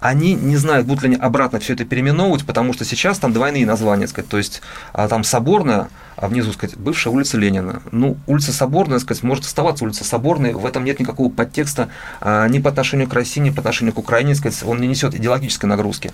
Они 0.00 0.34
не 0.34 0.56
знают, 0.56 0.86
будут 0.86 1.02
ли 1.04 1.10
они 1.10 1.16
обратно 1.16 1.60
все 1.60 1.74
это 1.74 1.84
переименовывать, 1.84 2.44
потому 2.44 2.72
что 2.72 2.84
сейчас 2.84 3.18
там 3.18 3.32
двойные 3.32 3.66
названия, 3.66 4.08
сказать, 4.08 4.28
то 4.28 4.38
есть 4.38 4.62
там 4.92 5.24
Соборная, 5.24 5.88
а 6.20 6.26
внизу, 6.26 6.52
сказать, 6.52 6.76
бывшая 6.76 7.10
улица 7.10 7.38
Ленина. 7.38 7.80
Ну, 7.92 8.16
улица 8.26 8.52
Соборная, 8.52 8.98
сказать, 8.98 9.22
может 9.22 9.44
оставаться 9.44 9.84
улица 9.84 10.02
Соборной, 10.02 10.52
в 10.52 10.66
этом 10.66 10.84
нет 10.84 10.98
никакого 10.98 11.30
подтекста 11.30 11.90
а, 12.20 12.48
ни 12.48 12.58
по 12.58 12.70
отношению 12.70 13.08
к 13.08 13.14
России, 13.14 13.40
ни 13.40 13.50
по 13.50 13.60
отношению 13.60 13.94
к 13.94 13.98
Украине, 13.98 14.34
сказать, 14.34 14.60
он 14.64 14.80
не 14.80 14.88
несет 14.88 15.14
идеологической 15.14 15.68
нагрузки. 15.68 16.10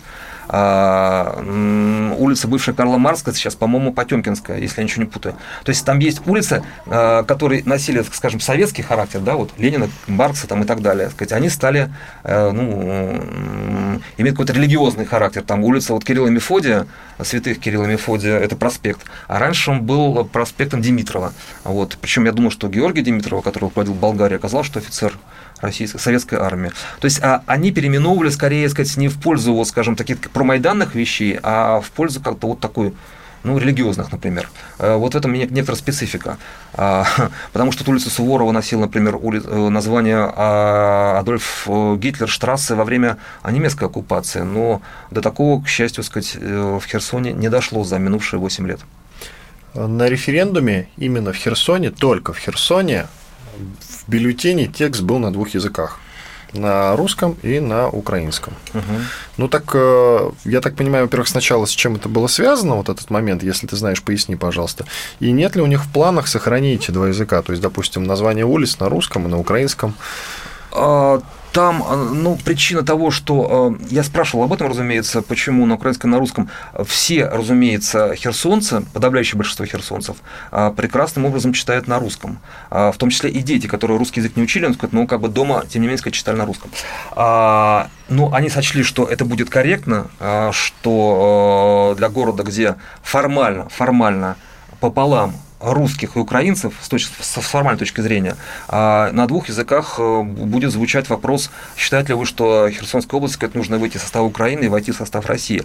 А, 0.48 1.42
улица 2.18 2.48
бывшая 2.48 2.74
Карла 2.74 2.98
Марска, 2.98 3.32
сейчас, 3.32 3.54
по-моему, 3.54 3.92
Потемкинская, 3.92 4.58
если 4.58 4.80
я 4.80 4.84
ничего 4.84 5.04
не 5.04 5.10
путаю. 5.10 5.36
То 5.64 5.70
есть 5.70 5.84
там 5.84 5.98
есть 5.98 6.26
улицы, 6.26 6.62
а, 6.86 7.22
которые 7.22 7.62
носили, 7.64 8.04
скажем, 8.12 8.40
советский 8.40 8.82
характер, 8.82 9.20
да, 9.20 9.34
вот 9.34 9.52
Ленина, 9.58 9.88
Маркса 10.06 10.46
там 10.46 10.62
и 10.62 10.66
так 10.66 10.82
далее. 10.82 11.10
Сказать, 11.10 11.32
они 11.32 11.48
стали, 11.48 11.92
а, 12.22 12.50
ну, 12.50 14.00
иметь 14.18 14.32
какой-то 14.32 14.52
религиозный 14.52 15.04
характер. 15.04 15.42
Там 15.42 15.64
улица 15.64 15.94
вот 15.94 16.04
Кирилла 16.04 16.28
Мефодия, 16.28 16.86
святых 17.22 17.58
Кирилла 17.58 17.86
Мефодия, 17.86 18.38
это 18.38 18.56
проспект. 18.56 19.02
А 19.28 19.38
раньше 19.38 19.70
он 19.70 19.82
был 19.82 20.24
проспектом 20.24 20.82
Димитрова. 20.82 21.32
Вот. 21.64 21.96
Причем 22.00 22.24
я 22.24 22.32
думаю, 22.32 22.50
что 22.50 22.68
Георгий 22.68 23.02
Димитрова, 23.02 23.42
который 23.42 23.64
руководил 23.64 23.94
Болгарией, 23.94 24.38
оказался, 24.38 24.70
что 24.70 24.78
офицер 24.80 25.12
российской, 25.60 25.98
советской 25.98 26.38
армии. 26.38 26.70
То 27.00 27.06
есть 27.06 27.22
а, 27.22 27.42
они 27.46 27.72
переименовывали, 27.72 28.30
скорее 28.30 28.68
сказать, 28.68 28.96
не 28.96 29.08
в 29.08 29.20
пользу, 29.20 29.54
вот, 29.54 29.68
скажем, 29.68 29.96
таких 29.96 30.18
промайданных 30.30 30.94
вещей, 30.94 31.38
а 31.42 31.80
в 31.80 31.90
пользу 31.90 32.20
как-то 32.20 32.48
вот 32.48 32.60
такой 32.60 32.94
ну, 33.44 33.58
религиозных, 33.58 34.10
например. 34.10 34.50
Э, 34.78 34.96
вот 34.96 35.14
в 35.14 35.16
этом 35.16 35.32
некоторая 35.34 35.76
специфика. 35.76 36.38
А, 36.72 37.06
потому 37.52 37.70
что 37.70 37.88
улица 37.88 38.10
Суворова 38.10 38.50
носила, 38.50 38.80
например. 38.80 39.16
Э, 39.16 39.68
название 39.68 40.32
а, 40.34 41.18
Адольф 41.20 41.66
э, 41.68 41.96
Гитлер 41.96 42.28
Штрассе 42.28 42.74
во 42.74 42.84
время 42.84 43.18
немецкой 43.48 43.84
оккупации, 43.84 44.40
но 44.40 44.82
до 45.10 45.20
такого, 45.20 45.62
к 45.62 45.68
счастью, 45.68 46.02
сказать, 46.02 46.36
в 46.36 46.82
Херсоне 46.86 47.32
не 47.32 47.48
дошло 47.48 47.84
за 47.84 47.98
минувшие 47.98 48.40
8 48.40 48.66
лет. 48.66 48.80
На 49.74 50.08
референдуме 50.08 50.88
именно 50.96 51.32
в 51.32 51.36
Херсоне, 51.36 51.90
только 51.90 52.32
в 52.32 52.38
Херсоне, 52.38 53.06
в 54.06 54.10
бюллетене 54.10 54.66
текст 54.66 55.02
был 55.02 55.18
на 55.18 55.32
двух 55.32 55.50
языках 55.50 56.00
на 56.54 56.96
русском 56.96 57.36
и 57.42 57.60
на 57.60 57.88
украинском. 57.88 58.54
Угу. 58.72 58.82
Ну 59.38 59.48
так, 59.48 59.64
э, 59.74 60.30
я 60.44 60.60
так 60.60 60.76
понимаю, 60.76 61.04
во-первых, 61.04 61.28
сначала 61.28 61.66
с 61.66 61.70
чем 61.70 61.96
это 61.96 62.08
было 62.08 62.28
связано, 62.28 62.76
вот 62.76 62.88
этот 62.88 63.10
момент, 63.10 63.42
если 63.42 63.66
ты 63.66 63.76
знаешь, 63.76 64.02
поясни, 64.02 64.36
пожалуйста. 64.36 64.86
И 65.20 65.32
нет 65.32 65.56
ли 65.56 65.62
у 65.62 65.66
них 65.66 65.84
в 65.84 65.92
планах 65.92 66.28
сохранить 66.28 66.84
эти 66.84 66.90
два 66.92 67.08
языка, 67.08 67.42
то 67.42 67.52
есть, 67.52 67.62
допустим, 67.62 68.04
название 68.04 68.44
улиц 68.44 68.78
на 68.78 68.88
русском 68.88 69.26
и 69.26 69.28
на 69.28 69.38
украинском? 69.38 69.94
А, 71.54 71.64
там, 71.64 71.82
э, 71.82 71.96
ну, 72.14 72.36
причина 72.36 72.82
того, 72.82 73.10
что 73.10 73.76
э, 73.80 73.86
я 73.90 74.02
спрашивал 74.02 74.44
об 74.44 74.52
этом, 74.52 74.68
разумеется, 74.68 75.22
почему 75.22 75.66
на 75.66 75.74
украинском, 75.74 76.10
на 76.10 76.18
русском 76.18 76.48
все, 76.84 77.26
разумеется, 77.26 78.14
херсонцы, 78.16 78.82
подавляющее 78.92 79.36
большинство 79.36 79.64
херсонцев, 79.64 80.16
э, 80.52 80.72
прекрасным 80.76 81.26
образом 81.26 81.52
читают 81.52 81.86
на 81.88 81.98
русском. 81.98 82.38
В 82.70 82.94
том 82.98 83.10
числе 83.10 83.30
и 83.30 83.40
дети, 83.40 83.66
которые 83.66 83.98
русский 83.98 84.20
язык 84.20 84.36
не 84.36 84.42
учили, 84.42 84.66
он 84.66 84.76
ну, 84.92 85.06
как 85.06 85.20
бы 85.20 85.28
дома, 85.28 85.64
тем 85.68 85.82
не 85.82 85.88
менее, 85.88 86.12
читали 86.12 86.36
на 86.36 86.44
русском. 86.44 86.70
Ну, 88.08 88.32
они 88.32 88.50
сочли, 88.50 88.82
что 88.82 89.06
это 89.06 89.24
будет 89.24 89.48
корректно, 89.48 90.08
что 90.52 91.94
для 91.96 92.08
города, 92.08 92.42
где 92.42 92.76
формально, 93.02 93.68
формально 93.68 94.36
пополам 94.80 95.34
русских 95.72 96.16
и 96.16 96.18
украинцев 96.18 96.74
с, 96.82 96.88
точ- 96.88 97.10
с 97.20 97.40
формальной 97.40 97.78
точки 97.78 98.00
зрения, 98.00 98.36
а 98.68 99.10
на 99.12 99.26
двух 99.26 99.48
языках 99.48 99.96
э, 99.98 100.22
будет 100.22 100.72
звучать 100.72 101.08
вопрос, 101.08 101.50
считаете 101.76 102.08
ли 102.08 102.14
вы, 102.14 102.26
что 102.26 102.68
Херсонская 102.70 103.16
область 103.16 103.34
сказать, 103.34 103.54
нужно 103.54 103.78
выйти 103.78 103.96
из 103.96 104.02
состава 104.02 104.24
Украины 104.24 104.64
и 104.64 104.68
войти 104.68 104.92
в 104.92 104.96
состав 104.96 105.26
России. 105.26 105.64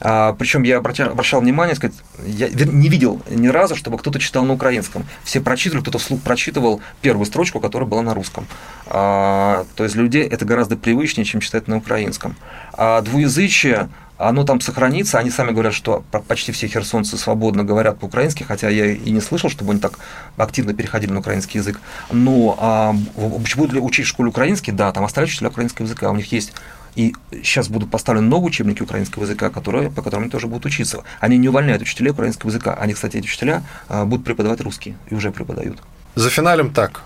А, 0.00 0.34
причем 0.34 0.62
я 0.62 0.78
обращал, 0.78 1.10
обращал 1.10 1.40
внимание, 1.40 1.74
сказать, 1.76 1.96
я 2.24 2.48
не 2.48 2.88
видел 2.88 3.22
ни 3.30 3.48
разу, 3.48 3.76
чтобы 3.76 3.98
кто-то 3.98 4.18
читал 4.18 4.44
на 4.44 4.52
украинском. 4.54 5.06
Все 5.24 5.40
прочитывали, 5.40 5.82
кто-то 5.82 5.98
вслух 5.98 6.20
прочитывал 6.20 6.80
первую 7.00 7.26
строчку, 7.26 7.60
которая 7.60 7.88
была 7.88 8.02
на 8.02 8.14
русском. 8.14 8.46
А, 8.86 9.64
то 9.76 9.84
есть 9.84 9.96
людей 9.96 10.26
это 10.26 10.44
гораздо 10.44 10.76
привычнее, 10.76 11.24
чем 11.24 11.40
читать 11.40 11.68
на 11.68 11.76
украинском. 11.76 12.36
А 12.72 13.00
двуязычие 13.00 13.88
оно 14.18 14.44
там 14.44 14.60
сохранится. 14.60 15.18
Они 15.18 15.30
сами 15.30 15.52
говорят, 15.52 15.72
что 15.74 16.04
почти 16.26 16.52
все 16.52 16.66
херсонцы 16.66 17.16
свободно 17.16 17.64
говорят 17.64 17.98
по-украински, 17.98 18.42
хотя 18.42 18.68
я 18.68 18.86
и 18.86 19.10
не 19.10 19.20
слышал, 19.20 19.48
чтобы 19.48 19.72
они 19.72 19.80
так 19.80 19.98
активно 20.36 20.74
переходили 20.74 21.12
на 21.12 21.20
украинский 21.20 21.58
язык. 21.58 21.80
Но 22.10 22.56
а, 22.58 22.96
будут 23.16 23.72
ли 23.72 23.80
учить 23.80 24.06
в 24.06 24.08
школе 24.08 24.28
украинский? 24.28 24.72
Да, 24.72 24.92
там 24.92 25.04
оставляют 25.04 25.30
учителя 25.30 25.48
украинского 25.48 25.86
языка. 25.86 26.10
У 26.10 26.16
них 26.16 26.30
есть 26.32 26.52
и 26.96 27.14
сейчас 27.30 27.68
будут 27.68 27.90
поставлены 27.90 28.26
новые 28.26 28.48
учебники 28.48 28.82
украинского 28.82 29.22
языка, 29.22 29.50
которые, 29.50 29.88
по 29.88 30.02
которым 30.02 30.24
они 30.24 30.30
тоже 30.32 30.48
будут 30.48 30.66
учиться. 30.66 31.04
Они 31.20 31.38
не 31.38 31.48
увольняют 31.48 31.80
учителей 31.80 32.10
украинского 32.10 32.50
языка. 32.50 32.74
Они, 32.74 32.92
кстати, 32.92 33.18
эти 33.18 33.26
учителя 33.26 33.62
а, 33.88 34.04
будут 34.04 34.24
преподавать 34.24 34.60
русский 34.60 34.96
и 35.08 35.14
уже 35.14 35.30
преподают. 35.30 35.78
За 36.16 36.28
финалем 36.28 36.72
так. 36.72 37.02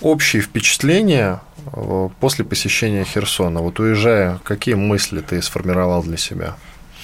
Общие 0.00 0.40
впечатления 0.40 1.40
после 2.20 2.44
посещения 2.44 3.04
Херсона. 3.04 3.60
Вот 3.60 3.80
уезжая, 3.80 4.38
какие 4.44 4.74
мысли 4.74 5.20
ты 5.20 5.40
сформировал 5.42 6.02
для 6.02 6.16
себя? 6.16 6.54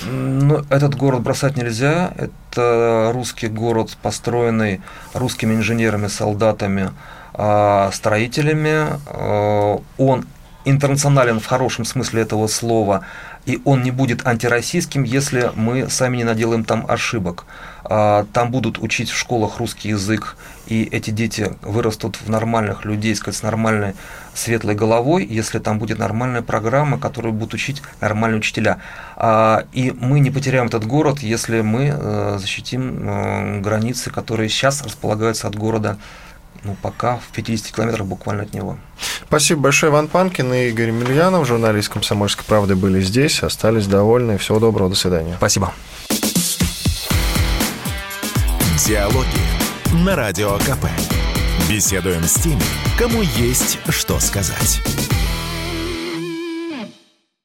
Ну, 0.02 0.64
этот 0.70 0.94
город 0.94 1.22
бросать 1.22 1.56
нельзя. 1.56 2.12
Это 2.16 3.10
русский 3.12 3.48
город, 3.48 3.96
построенный 4.02 4.80
русскими 5.14 5.54
инженерами, 5.54 6.06
солдатами, 6.06 6.90
а, 7.34 7.90
строителями. 7.92 8.98
Э, 9.06 9.78
он 9.98 10.26
интернационален 10.64 11.40
в 11.40 11.46
хорошем 11.46 11.84
смысле 11.84 12.22
этого 12.22 12.46
слова, 12.46 13.04
и 13.46 13.60
он 13.64 13.82
не 13.82 13.90
будет 13.90 14.26
антироссийским, 14.26 15.02
если 15.02 15.50
мы 15.54 15.88
сами 15.88 16.18
не 16.18 16.24
наделаем 16.24 16.64
там 16.64 16.84
ошибок. 16.88 17.46
А, 17.84 18.26
там 18.32 18.50
будут 18.50 18.78
учить 18.78 19.10
в 19.10 19.16
школах 19.16 19.58
русский 19.58 19.88
язык, 19.88 20.36
и 20.66 20.84
эти 20.84 21.10
дети 21.10 21.52
вырастут 21.62 22.16
в 22.16 22.28
нормальных 22.28 22.84
людей, 22.84 23.14
сказать, 23.16 23.38
с 23.38 23.42
нормальной 23.42 23.94
светлой 24.34 24.74
головой, 24.74 25.26
если 25.26 25.58
там 25.58 25.78
будет 25.78 25.98
нормальная 25.98 26.42
программа, 26.42 26.98
которую 26.98 27.32
будут 27.32 27.54
учить 27.54 27.82
нормальные 28.00 28.38
учителя. 28.38 28.78
А, 29.16 29.64
и 29.72 29.92
мы 29.98 30.20
не 30.20 30.30
потеряем 30.30 30.66
этот 30.66 30.86
город, 30.86 31.20
если 31.20 31.62
мы 31.62 31.92
э, 31.92 32.36
защитим 32.38 33.08
э, 33.08 33.60
границы, 33.60 34.10
которые 34.10 34.48
сейчас 34.48 34.82
располагаются 34.82 35.48
от 35.48 35.56
города 35.56 35.98
ну, 36.64 36.76
пока 36.80 37.16
в 37.18 37.28
50 37.32 37.74
километрах 37.74 38.06
буквально 38.06 38.42
от 38.42 38.52
него. 38.52 38.78
Спасибо 39.26 39.62
большое, 39.62 39.92
Иван 39.92 40.08
Панкин 40.08 40.52
и 40.52 40.68
Игорь 40.68 40.88
Емельянов, 40.88 41.46
журналист 41.46 41.88
«Комсомольской 41.88 42.44
правды» 42.44 42.76
были 42.76 43.00
здесь, 43.00 43.42
остались 43.42 43.86
довольны. 43.86 44.38
Всего 44.38 44.58
доброго, 44.58 44.90
до 44.90 44.96
свидания. 44.96 45.34
Спасибо. 45.36 45.72
Диалоги 48.86 50.04
на 50.04 50.16
Радио 50.16 50.58
КП. 50.58 50.86
Беседуем 51.68 52.24
с 52.24 52.34
теми, 52.34 52.62
кому 52.98 53.22
есть 53.22 53.78
что 53.88 54.18
сказать. 54.18 54.80